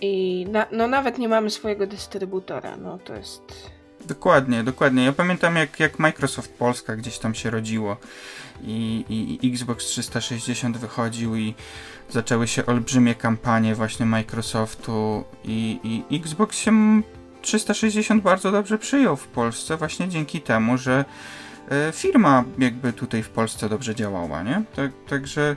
[0.00, 3.42] I na, no nawet nie mamy swojego dystrybutora, no to jest...
[4.10, 5.04] Dokładnie, dokładnie.
[5.04, 7.96] Ja pamiętam jak, jak Microsoft Polska gdzieś tam się rodziło
[8.62, 11.54] i, i, i Xbox 360 wychodził i
[12.10, 17.02] zaczęły się olbrzymie kampanie właśnie Microsoftu i, i Xbox się m-
[17.42, 21.04] 360 bardzo dobrze przyjął w Polsce właśnie dzięki temu, że
[21.70, 24.62] e, firma jakby tutaj w Polsce dobrze działała, nie?
[24.76, 25.56] Tak, także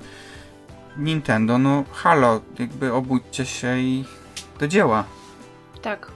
[0.97, 4.05] Nintendo, no halo, jakby obudźcie się i
[4.59, 5.03] do dzieła.
[5.81, 6.11] Tak,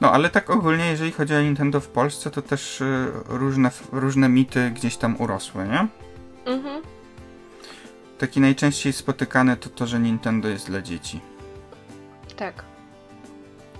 [0.00, 4.28] No, ale tak ogólnie, jeżeli chodzi o Nintendo w Polsce, to też y, różne, różne
[4.28, 5.86] mity gdzieś tam urosły, nie?
[6.52, 6.82] mhm.
[8.18, 11.20] Taki najczęściej spotykany to to, że Nintendo jest dla dzieci.
[12.36, 12.64] tak.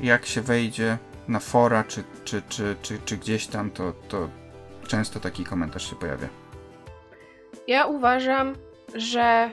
[0.00, 0.98] Jak się wejdzie
[1.29, 4.29] na fora, czy, czy, czy, czy, czy gdzieś tam, to, to
[4.88, 6.29] często taki komentarz się pojawia.
[7.66, 8.55] Ja uważam,
[8.94, 9.50] że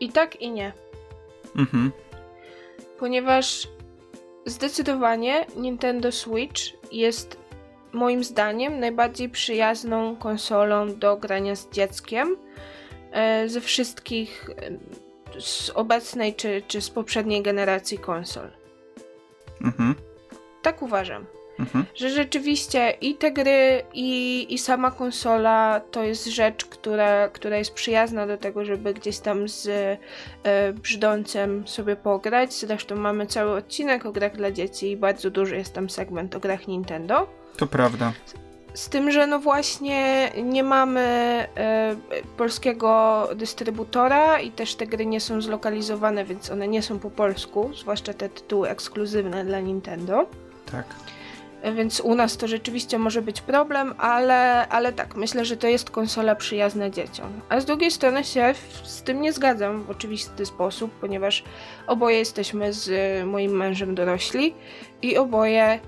[0.00, 0.72] i tak i nie.
[1.56, 1.92] Mhm,
[2.98, 3.68] ponieważ
[4.46, 7.36] zdecydowanie Nintendo Switch jest
[7.92, 12.36] moim zdaniem najbardziej przyjazną konsolą do grania z dzieckiem
[13.12, 14.50] e, ze wszystkich
[15.36, 18.50] e, z obecnej czy, czy z poprzedniej generacji konsol.
[19.62, 19.94] mhm,
[20.62, 21.26] Tak uważam.
[21.60, 21.84] Mhm.
[21.94, 27.74] Że rzeczywiście i te gry, i, i sama konsola to jest rzecz, która, która jest
[27.74, 29.68] przyjazna do tego, żeby gdzieś tam z
[30.42, 32.54] e, brzdącem sobie pograć.
[32.54, 36.40] Zresztą mamy cały odcinek o grach dla dzieci i bardzo duży jest tam segment o
[36.40, 37.26] grach Nintendo.
[37.56, 38.12] To prawda.
[38.74, 41.00] Z tym, że no właśnie nie mamy
[41.56, 41.96] e,
[42.36, 47.70] polskiego dystrybutora i też te gry nie są zlokalizowane, więc one nie są po polsku,
[47.74, 50.26] zwłaszcza te tytuły ekskluzywne dla Nintendo.
[50.72, 50.84] Tak.
[51.74, 55.90] Więc u nas to rzeczywiście może być problem, ale, ale tak, myślę, że to jest
[55.90, 57.40] konsola przyjazna dzieciom.
[57.48, 61.44] A z drugiej strony się z tym nie zgadzam w oczywisty sposób, ponieważ
[61.86, 62.90] oboje jesteśmy z
[63.26, 64.54] moim mężem dorośli
[65.02, 65.80] i oboje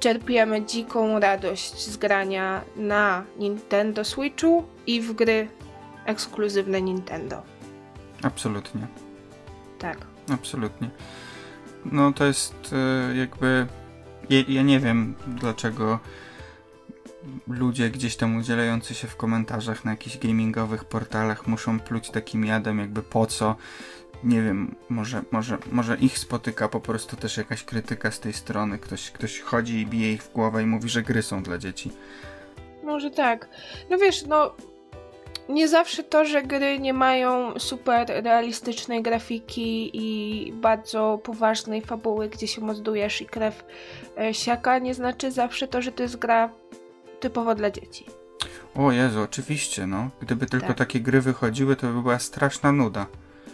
[0.00, 5.48] czerpiemy dziką radość z grania na Nintendo Switchu i w gry
[6.04, 7.42] ekskluzywne Nintendo.
[8.22, 8.86] Absolutnie.
[9.78, 9.98] Tak.
[10.32, 10.90] Absolutnie.
[11.84, 13.66] No to jest e, jakby.
[14.30, 15.98] Ja, ja, nie wiem dlaczego
[17.48, 22.78] ludzie gdzieś tam udzielający się w komentarzach na jakichś gamingowych portalach muszą pluć takim jadem,
[22.78, 23.56] jakby po co.
[24.24, 28.78] Nie wiem, może, może, może ich spotyka po prostu też jakaś krytyka z tej strony.
[28.78, 31.90] Ktoś, ktoś chodzi i bije ich w głowę i mówi, że gry są dla dzieci.
[32.84, 33.48] Może tak.
[33.90, 34.54] No wiesz, no
[35.48, 42.48] nie zawsze to, że gry nie mają super realistycznej grafiki i bardzo poważnej fabuły, gdzie
[42.48, 43.64] się mozdujesz i krew
[44.18, 46.50] e, siaka, nie znaczy zawsze to, że to jest gra
[47.20, 48.06] typowo dla dzieci.
[48.74, 50.10] O Jezu, oczywiście, no.
[50.20, 50.76] Gdyby tylko tak.
[50.76, 53.06] takie gry wychodziły, to by była straszna nuda.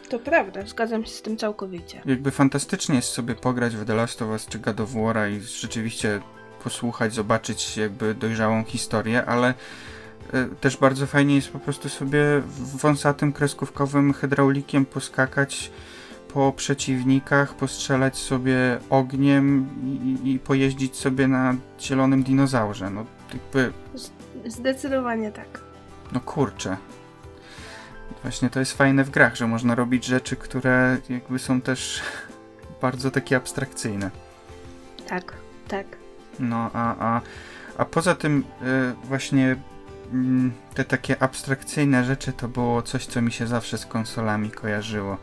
[0.09, 2.02] To prawda, zgadzam się z tym całkowicie.
[2.05, 5.40] Jakby fantastycznie jest sobie pograć w The Last of Us czy God of War i
[5.40, 6.20] rzeczywiście
[6.64, 9.55] posłuchać, zobaczyć jakby dojrzałą historię, ale
[10.61, 15.71] też bardzo fajnie jest po prostu sobie wąsatym kreskówkowym hydraulikiem poskakać
[16.33, 19.68] po przeciwnikach, postrzelać sobie ogniem
[20.25, 22.90] i, i pojeździć sobie na zielonym dinozaurze.
[22.90, 23.73] No jakby...
[24.47, 25.61] Zdecydowanie tak.
[26.12, 26.77] No kurczę.
[28.23, 32.03] Właśnie to jest fajne w grach, że można robić rzeczy, które jakby są też
[32.83, 34.11] bardzo takie abstrakcyjne.
[35.09, 35.33] Tak,
[35.68, 35.87] tak.
[36.38, 37.21] No a, a,
[37.79, 39.57] a poza tym y, właśnie
[40.75, 45.18] te takie abstrakcyjne rzeczy to było coś, co mi się zawsze z konsolami kojarzyło.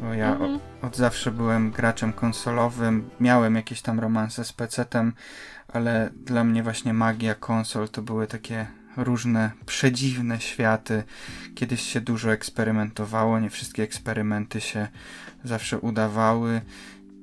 [0.00, 0.54] Bo ja mhm.
[0.54, 5.12] od, od, zawsze byłem graczem konsolowym, miałem jakieś tam romanse z PC-tem,
[5.68, 11.02] ale dla mnie właśnie magia konsol to były takie różne przedziwne światy.
[11.54, 14.88] Kiedyś się dużo eksperymentowało, nie wszystkie eksperymenty się
[15.44, 16.60] zawsze udawały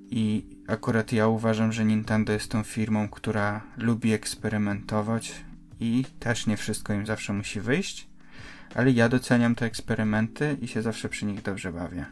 [0.10, 5.36] i akurat ja uważam, że Nintendo jest tą firmą, która lubi eksperymentować,
[5.80, 8.10] i też nie wszystko im zawsze musi wyjść,
[8.76, 12.06] ale ja doceniam te eksperymenty i się zawsze przy nich dobrze bawię.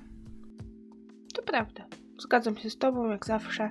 [1.33, 1.85] To prawda.
[2.19, 3.69] Zgadzam się z Tobą, jak zawsze,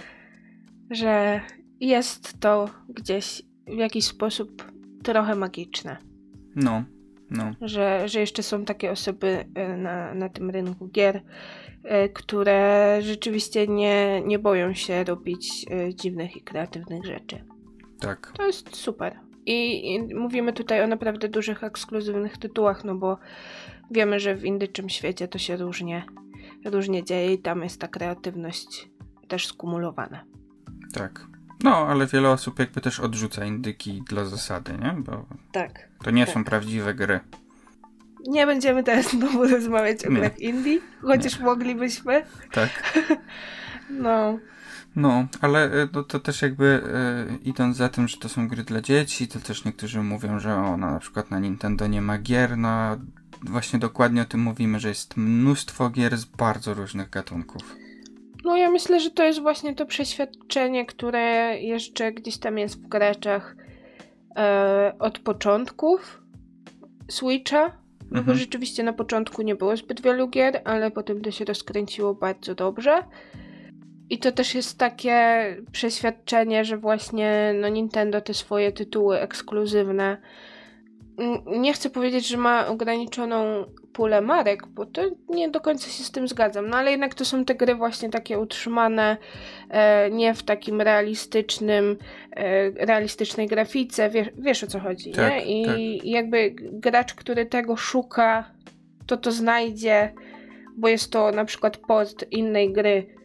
[0.90, 1.40] że
[1.80, 5.96] jest to gdzieś w jakiś sposób trochę magiczne.
[6.56, 6.84] No,
[7.30, 7.52] no.
[7.60, 11.22] Że, że jeszcze są takie osoby e, na, na tym rynku gier,
[11.84, 17.44] e, które rzeczywiście nie, nie boją się robić e, dziwnych i kreatywnych rzeczy.
[18.00, 18.32] Tak.
[18.36, 19.20] To jest super.
[19.46, 23.18] I, I, mówimy tutaj o naprawdę dużych, ekskluzywnych tytułach, no bo
[23.90, 26.04] wiemy, że w indyczym świecie to się różnie,
[26.64, 28.90] różnie dzieje i tam jest ta kreatywność
[29.28, 30.24] też skumulowana.
[30.92, 31.26] Tak.
[31.64, 34.94] No, ale wiele osób jakby też odrzuca indyki dla zasady, nie?
[34.98, 35.88] Bo tak.
[36.04, 36.34] To nie tak.
[36.34, 37.20] są prawdziwe gry.
[38.26, 41.44] Nie będziemy teraz znowu rozmawiać o grach indie, chociaż nie.
[41.44, 42.24] moglibyśmy.
[42.52, 42.70] Tak.
[43.90, 44.38] no.
[44.96, 48.62] No, ale e, to, to też jakby e, idąc za tym, że to są gry
[48.62, 52.56] dla dzieci, to też niektórzy mówią, że ona na przykład na Nintendo nie ma gier,
[52.56, 52.96] no
[53.42, 57.76] właśnie dokładnie o tym mówimy, że jest mnóstwo gier z bardzo różnych gatunków.
[58.44, 62.88] No ja myślę, że to jest właśnie to przeświadczenie, które jeszcze gdzieś tam jest w
[62.88, 63.56] graczach
[64.36, 66.22] e, od początków
[67.08, 67.72] Switcha,
[68.10, 68.26] no mhm.
[68.26, 72.54] bo rzeczywiście na początku nie było zbyt wielu gier, ale potem to się rozkręciło bardzo
[72.54, 73.02] dobrze.
[74.10, 80.16] I to też jest takie przeświadczenie, że właśnie no Nintendo te swoje tytuły ekskluzywne
[81.46, 86.10] nie chcę powiedzieć, że ma ograniczoną pulę marek, bo to nie do końca się z
[86.10, 89.16] tym zgadzam, no ale jednak to są te gry właśnie takie utrzymane
[89.70, 91.96] e, nie w takim realistycznym
[92.30, 95.44] e, realistycznej grafice, wiesz, wiesz o co chodzi, tak, nie?
[95.44, 96.04] I tak.
[96.04, 98.50] jakby gracz, który tego szuka,
[99.06, 100.12] to to znajdzie,
[100.76, 103.17] bo jest to na przykład pod innej gry,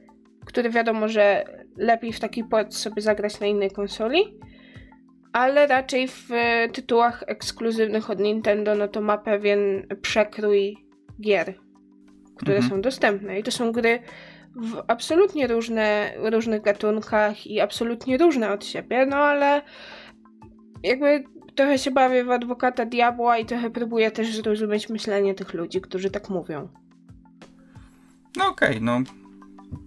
[0.46, 1.46] który wiadomo, że
[1.78, 4.40] lepiej w taki port sobie zagrać na innej konsoli,
[5.34, 6.30] ale raczej w
[6.74, 10.78] tytułach ekskluzywnych od Nintendo, no to ma pewien przekrój
[11.22, 11.54] gier,
[12.36, 12.70] które mhm.
[12.72, 13.40] są dostępne.
[13.40, 14.00] I to są gry
[14.56, 19.62] w absolutnie różne, różnych gatunkach i absolutnie różne od siebie, no ale
[20.84, 21.24] jakby
[21.56, 26.10] trochę się bawię w adwokata diabła i trochę próbuję też zrozumieć myślenie tych ludzi, którzy
[26.10, 26.68] tak mówią.
[28.38, 29.02] No okej, okay, no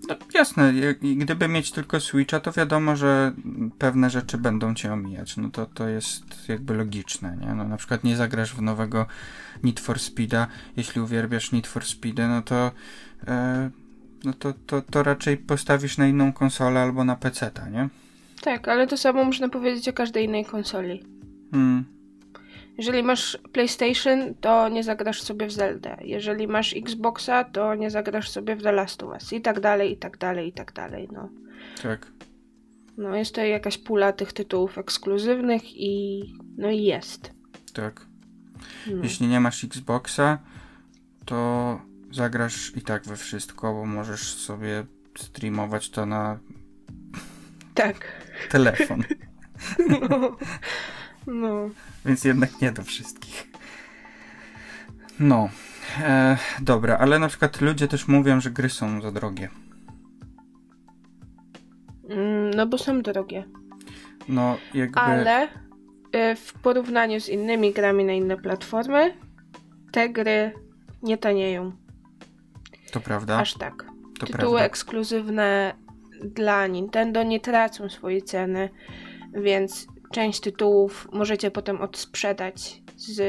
[0.09, 0.73] no, jasne,
[1.17, 3.33] gdyby mieć tylko Switcha, to wiadomo, że
[3.79, 5.37] pewne rzeczy będą cię omijać.
[5.37, 7.55] No to, to jest jakby logiczne, nie?
[7.55, 9.07] No, na przykład nie zagrasz w nowego
[9.63, 12.71] Need for Speeda, jeśli uwielbiasz Need for Speedy, no to,
[13.27, 13.71] e,
[14.25, 17.89] no to, to, to raczej postawisz na inną konsolę albo na PC, nie?
[18.43, 21.05] Tak, ale to samo można powiedzieć o każdej innej konsoli.
[21.51, 21.96] Hmm.
[22.79, 25.97] Jeżeli masz PlayStation, to nie zagrasz sobie w Zelda.
[26.01, 29.33] Jeżeli masz Xboxa, to nie zagrasz sobie w The Last of Us.
[29.33, 31.09] I tak dalej, i tak dalej, i tak dalej.
[31.13, 31.29] No,
[31.83, 32.07] Tak.
[32.99, 36.23] no jest to jakaś pula tych tytułów ekskluzywnych i
[36.59, 37.31] no i jest.
[37.73, 38.07] Tak.
[38.87, 39.03] No.
[39.05, 40.39] Jeśli nie masz Xboxa,
[41.25, 41.81] to
[42.13, 44.85] zagrasz i tak we wszystko, bo możesz sobie
[45.19, 46.39] streamować to na
[47.75, 48.13] Tak.
[48.51, 49.03] telefon.
[49.89, 50.37] No.
[51.27, 51.71] no.
[52.07, 53.47] Więc jednak nie do wszystkich.
[55.21, 55.49] No.
[56.03, 59.49] E, dobra, ale na przykład ludzie też mówią, że gry są za drogie.
[62.11, 63.45] Mm, No bo są drogie.
[64.29, 65.01] No, jakby.
[65.01, 69.15] Ale y, w porównaniu z innymi grami na inne platformy,
[69.93, 70.53] te gry
[71.03, 71.73] nie tanieją.
[72.93, 73.39] To prawda.
[73.39, 73.85] Aż tak.
[74.19, 74.61] to Tytuły prawda.
[74.61, 75.75] ekskluzywne
[76.25, 78.69] dla Nintendo nie tracą swojej ceny,
[79.35, 79.87] więc
[80.17, 83.21] część tytułów możecie potem odsprzedać z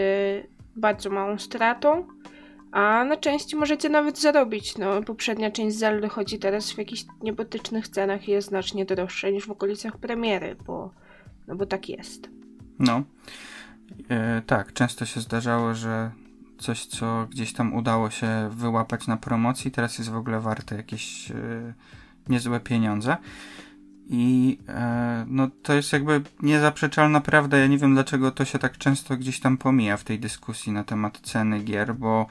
[0.75, 2.07] bardzo małą stratą,
[2.71, 4.77] a na części możecie nawet zarobić.
[4.77, 9.47] No, poprzednia część Zelda chodzi teraz w jakichś niebotycznych cenach i jest znacznie droższa niż
[9.47, 10.91] w okolicach premiery, bo,
[11.47, 12.29] no bo tak jest.
[12.79, 13.03] No.
[14.09, 16.11] E, tak, często się zdarzało, że
[16.57, 21.31] coś, co gdzieś tam udało się wyłapać na promocji, teraz jest w ogóle warte jakieś
[21.31, 21.73] e,
[22.29, 23.17] niezłe pieniądze.
[24.09, 27.57] I e, no to jest jakby niezaprzeczalna prawda.
[27.57, 30.83] Ja nie wiem, dlaczego to się tak często gdzieś tam pomija w tej dyskusji na
[30.83, 32.27] temat ceny gier, bo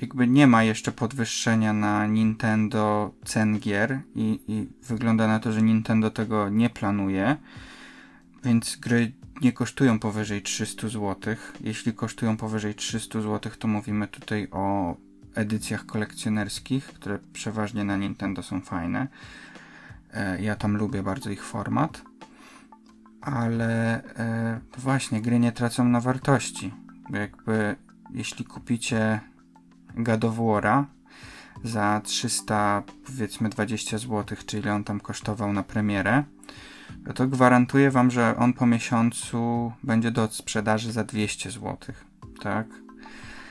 [0.00, 5.62] jakby nie ma jeszcze podwyższenia na Nintendo cen gier i, i wygląda na to, że
[5.62, 7.36] Nintendo tego nie planuje.
[8.44, 11.16] Więc gry nie kosztują powyżej 300 zł.
[11.60, 14.96] Jeśli kosztują powyżej 300 zł, to mówimy tutaj o
[15.34, 19.08] edycjach kolekcjonerskich, które przeważnie na Nintendo są fajne.
[20.14, 22.02] E, Ja tam lubię bardzo ich format.
[23.20, 26.74] Ale e, właśnie, gry nie tracą na wartości.
[27.10, 27.76] Jakby
[28.14, 29.20] jeśli kupicie
[29.96, 30.84] War'a
[31.64, 36.24] za 300 powiedzmy 20 zł, czyli on tam kosztował na premierę,
[37.06, 41.76] no to gwarantuję wam, że on po miesiącu będzie do sprzedaży za 200 zł.
[42.42, 42.66] Tak?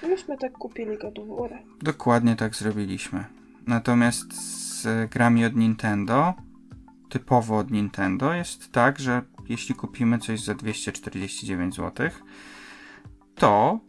[0.03, 0.97] Myśmy tak kupili
[1.39, 1.49] War.
[1.82, 3.26] Dokładnie tak zrobiliśmy.
[3.68, 4.34] Natomiast
[4.82, 6.34] z grami od Nintendo,
[7.10, 12.10] typowo od Nintendo, jest tak, że jeśli kupimy coś za 249 zł,
[13.36, 13.80] to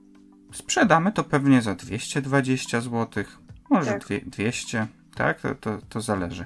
[0.53, 3.25] sprzedamy to pewnie za 220 zł,
[3.71, 4.03] może Tak.
[4.05, 5.41] dwie- 200, tak?
[5.41, 6.45] To, to, to zależy.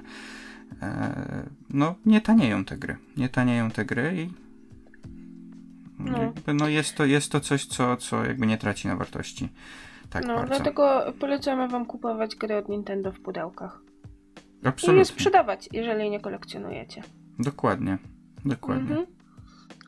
[0.81, 2.97] E, no, nie tanieją te gry.
[3.17, 4.45] Nie tanieją te gry i
[5.99, 6.21] No.
[6.21, 9.49] jakby, no jest, to, jest to coś, co, co jakby nie traci na wartości.
[10.09, 10.55] Tak no, bardzo.
[10.55, 13.81] dlatego polecamy wam kupować gry od Nintendo w pudełkach.
[14.65, 15.05] I je Absolutnie.
[15.05, 17.01] sprzedawać, jeżeli nie kolekcjonujecie.
[17.39, 17.97] Dokładnie.
[18.45, 18.89] Dokładnie.
[18.89, 19.05] Mhm.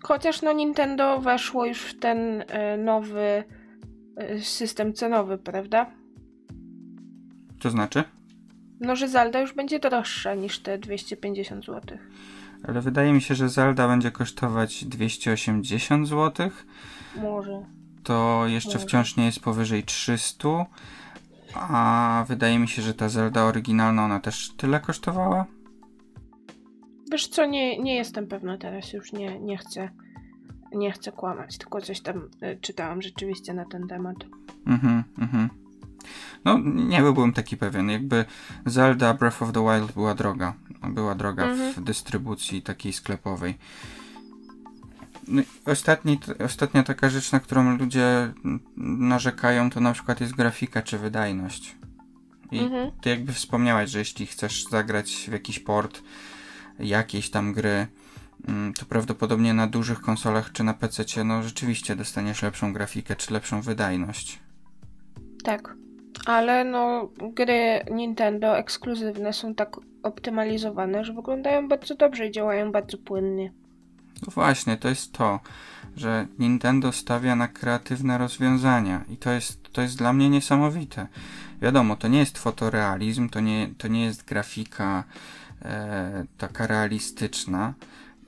[0.04, 3.44] Chociaż no Nintendo weszło już w ten e, nowy
[4.18, 5.92] e, system cenowy, prawda?
[7.60, 8.04] To znaczy?
[8.80, 11.98] No, że Zelda już będzie droższa niż te 250 zł.
[12.68, 16.50] Ale wydaje mi się, że Zelda będzie kosztować 280 zł.
[17.16, 17.66] Może.
[18.04, 18.86] To jeszcze Może.
[18.86, 20.66] wciąż nie jest powyżej 300.
[21.60, 25.46] A wydaje mi się, że ta Zelda oryginalna ona też tyle kosztowała.
[27.12, 29.90] Wiesz co, nie, nie jestem pewna teraz, już nie, nie chcę
[30.72, 34.16] nie chcę kłamać, tylko coś tam e, czytałam rzeczywiście na ten temat.
[34.68, 35.50] Mhm, mhm.
[36.46, 37.90] No, nie byłbym taki pewien.
[37.90, 38.26] Jakby
[38.66, 40.54] Zelda Breath of the Wild była droga.
[40.90, 41.84] Była droga w Mhm.
[41.84, 43.58] dystrybucji takiej sklepowej.
[45.28, 48.34] No, ostatni, ostatnia taka rzecz, na którą ludzie
[48.98, 51.76] narzekają, to na przykład jest grafika czy wydajność.
[52.52, 52.92] I Mhm.
[53.02, 56.02] ty jakby wspomniałaś, że jeśli chcesz zagrać w jakiś port
[56.80, 57.88] jakiejś tam gry,
[58.48, 63.34] mm, to prawdopodobnie na dużych konsolach czy na PC, no rzeczywiście dostaniesz lepszą grafikę czy
[63.34, 64.40] lepszą wydajność.
[65.44, 65.76] Tak.
[66.26, 72.98] Ale no, gry Nintendo ekskluzywne są tak optymalizowane, że wyglądają bardzo dobrze i działają bardzo
[72.98, 73.52] płynnie.
[74.22, 75.40] No właśnie, to jest to,
[75.96, 81.08] że Nintendo stawia na kreatywne rozwiązania i to jest, to jest dla mnie niesamowite.
[81.62, 85.04] Wiadomo, to nie jest fotorealizm, to nie, to nie jest grafika
[85.62, 87.74] e, taka realistyczna.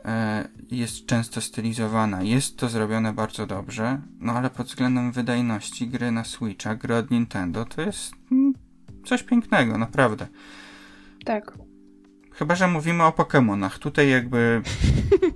[0.06, 2.22] E, jest często stylizowana.
[2.24, 7.12] Jest to zrobione bardzo dobrze, no ale pod względem wydajności gry na Switcha, gry od
[7.12, 8.54] Nintendo, to jest mm,
[9.06, 10.28] coś pięknego, naprawdę.
[11.26, 11.69] Tak.
[12.40, 13.80] Chyba, że mówimy o Pokémonach.
[13.80, 14.62] Tutaj jakby.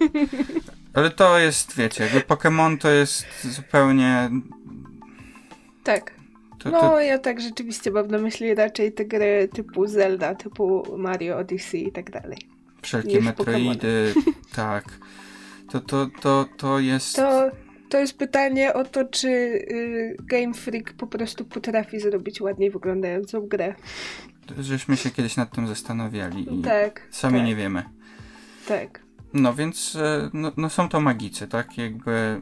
[0.94, 4.30] Ale to jest, wiecie, jakby Pokémon to jest zupełnie.
[5.84, 6.12] Tak.
[6.60, 10.98] To, No, to, ja tak rzeczywiście mam na myśli raczej te gry typu Zelda, typu
[10.98, 12.38] Mario Odyssey i tak dalej.
[12.82, 14.14] wszelkie Metroidy,
[14.56, 14.84] tak.
[15.72, 17.16] To, to, to, to jest...
[17.16, 17.52] To,
[17.90, 23.48] to jest pytanie o to, czy y, Game Freak po prostu potrafi zrobić ładniej wyglądającą
[23.48, 23.76] grę.
[24.60, 27.08] Żeśmy się kiedyś nad tym zastanawiali i Tak.
[27.12, 27.84] sami tak, nie wiemy.
[28.68, 29.04] Tak.
[29.34, 31.78] No więc e, no, no są to magicy, tak?
[31.78, 32.42] Jakby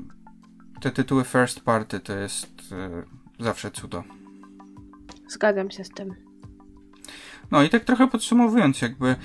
[0.81, 3.03] te tytuły first party to jest e,
[3.43, 4.03] zawsze cudo.
[5.27, 6.15] Zgadzam się z tym.
[7.51, 9.15] No i tak trochę podsumowując, jakby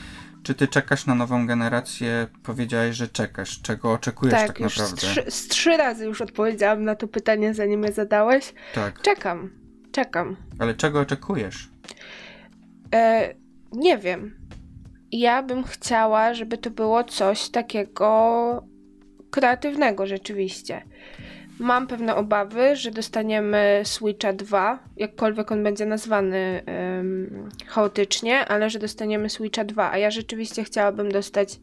[0.43, 2.27] czy ty czekasz na nową generację?
[2.43, 3.63] Powiedziałeś, że czekasz.
[3.63, 5.01] Czego oczekujesz tak, tak, już naprawdę?
[5.07, 8.55] Z trzy, z trzy razy już odpowiedziałam na to pytanie, zanim je zadałeś.
[8.75, 9.51] Tak, Czekam.
[9.93, 10.37] Czekam.
[10.59, 11.69] ale czego oczekujesz?
[12.95, 13.35] E,
[13.73, 14.35] nie wiem.
[15.13, 18.63] Ja bym chciała, żeby to było coś takiego
[19.31, 20.83] kreatywnego rzeczywiście.
[21.59, 28.79] Mam pewne obawy, że dostaniemy Switcha 2, jakkolwiek on będzie nazwany em, chaotycznie, ale że
[28.79, 31.61] dostaniemy Switcha 2, a ja rzeczywiście chciałabym dostać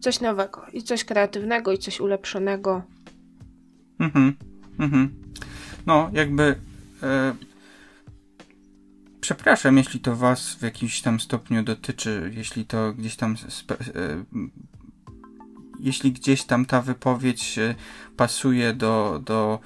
[0.00, 2.82] coś nowego i coś kreatywnego i coś ulepszonego.
[4.00, 4.36] Mhm,
[4.78, 5.10] mhm.
[5.86, 6.54] No, jakby.
[7.02, 7.34] E,
[9.28, 13.36] przepraszam, jeśli to Was w jakimś tam stopniu dotyczy, jeśli to gdzieś tam.
[13.94, 14.24] E,
[15.80, 17.74] jeśli gdzieś tam ta wypowiedź e,
[18.16, 19.60] pasuje do, do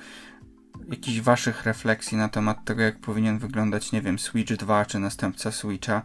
[0.89, 5.53] jakichś Waszych refleksji na temat tego, jak powinien wyglądać, nie wiem, Switch 2 czy następca
[5.53, 6.03] Switcha.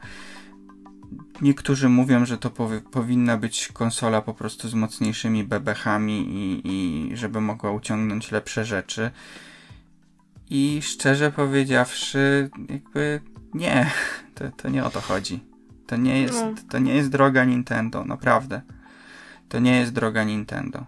[1.42, 7.18] Niektórzy mówią, że to powi- powinna być konsola po prostu z mocniejszymi bebechami i, i
[7.18, 9.12] żeby mogła uciągnąć lepsze rzeczy.
[10.50, 13.22] I szczerze powiedziawszy, jakby
[13.58, 13.92] nie,
[14.36, 15.40] to, to nie o to chodzi.
[15.88, 16.54] To nie, jest, No.
[16.70, 18.62] to nie jest droga Nintendo, naprawdę.
[19.50, 20.86] To nie jest droga Nintendo.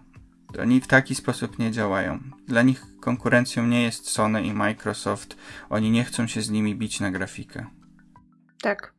[0.62, 2.18] Oni w taki sposób nie działają.
[2.48, 5.36] Dla nich konkurencją nie jest Sony i Microsoft.
[5.70, 7.66] Oni nie chcą się z nimi bić na grafikę.
[8.62, 8.92] Tak.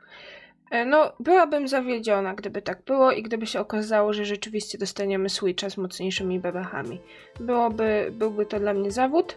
[0.71, 5.69] E, No, byłabym zawiedziona, gdyby tak było i gdyby się okazało, że rzeczywiście dostaniemy Switcha
[5.69, 7.01] z mocniejszymi bebechami.
[7.39, 9.35] Byłoby, byłby to dla mnie zawód,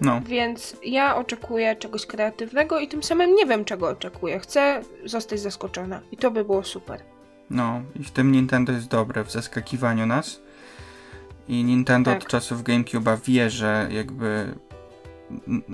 [0.00, 4.40] No, więc ja oczekuję czegoś kreatywnego i tym samym nie wiem, czego oczekuję.
[4.40, 7.00] Chcę zostać zaskoczona i to by było super.
[7.50, 7.82] no.
[8.00, 10.40] I w tym Nintendo jest dobre, w zaskakiwaniu nas.
[11.48, 12.22] I Nintendo Tak.
[12.22, 14.54] od czasów GameCube'a wie, że jakby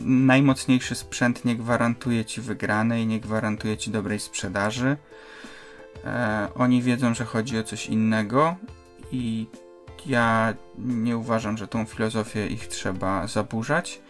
[0.05, 4.97] najmocniejszy sprzęt nie gwarantuje ci wygranej, nie gwarantuje ci dobrej sprzedaży.
[6.05, 8.57] E, oni wiedzą, że chodzi o coś innego
[9.13, 9.47] i
[10.07, 14.01] ja nie uważam, że tą filozofię ich trzeba zaburzać.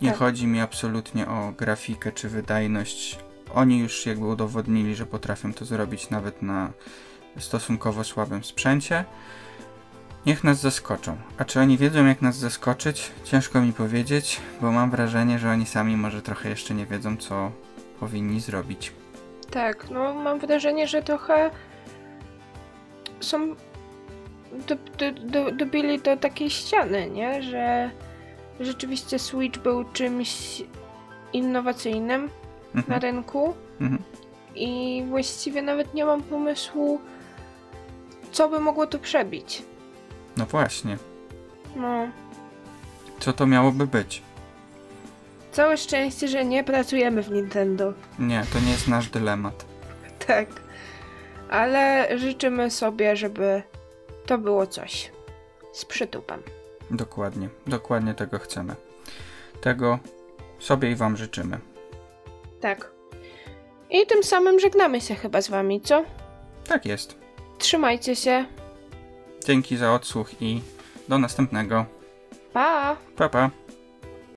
[0.00, 0.18] Nie Tak.
[0.18, 3.18] chodzi mi absolutnie o grafikę czy wydajność.
[3.54, 6.70] Oni już jakby udowodnili, że potrafią to zrobić nawet na
[7.38, 9.04] stosunkowo słabym sprzęcie.
[10.26, 11.16] Niech nas zaskoczą.
[11.38, 13.12] A czy oni wiedzą, jak nas zaskoczyć?
[13.24, 17.50] Ciężko mi powiedzieć, bo mam wrażenie, że oni sami może trochę jeszcze nie wiedzą, co
[18.00, 18.92] powinni zrobić.
[19.50, 21.50] Tak, no mam wrażenie, że trochę
[23.20, 23.56] są.
[24.68, 27.42] Do, do, do, dobili do takiej ściany, nie?
[27.42, 27.90] Że
[28.60, 30.62] rzeczywiście Switch był czymś
[31.32, 32.30] innowacyjnym
[32.74, 33.00] na Mhm.
[33.00, 34.02] rynku Mhm.
[34.54, 37.00] i właściwie nawet nie mam pomysłu,
[38.32, 39.62] co by mogło to przebić.
[40.36, 40.96] No właśnie.
[41.76, 42.06] No,
[43.20, 44.22] Co to miałoby być?
[45.52, 47.92] całe szczęście, że nie pracujemy w Nintendo.
[48.18, 49.64] Nie, to nie jest nasz dylemat.
[50.26, 50.48] Tak.
[51.50, 53.62] Ale życzymy sobie, żeby
[54.26, 55.12] to było coś
[55.72, 56.42] z przytupem.
[56.90, 57.48] Dokładnie.
[57.66, 58.74] Dokładnie tego chcemy.
[59.60, 59.98] Tego
[60.58, 61.58] sobie i wam życzymy.
[62.60, 62.90] Tak.
[63.90, 66.04] I tym samym żegnamy się chyba z wami, co?
[66.68, 67.18] Tak jest.
[67.58, 68.44] Trzymajcie się.
[69.44, 70.62] Dzięki za odsłuch i
[71.08, 71.84] do następnego.
[72.52, 72.96] Pa!
[73.16, 73.50] Pa pa.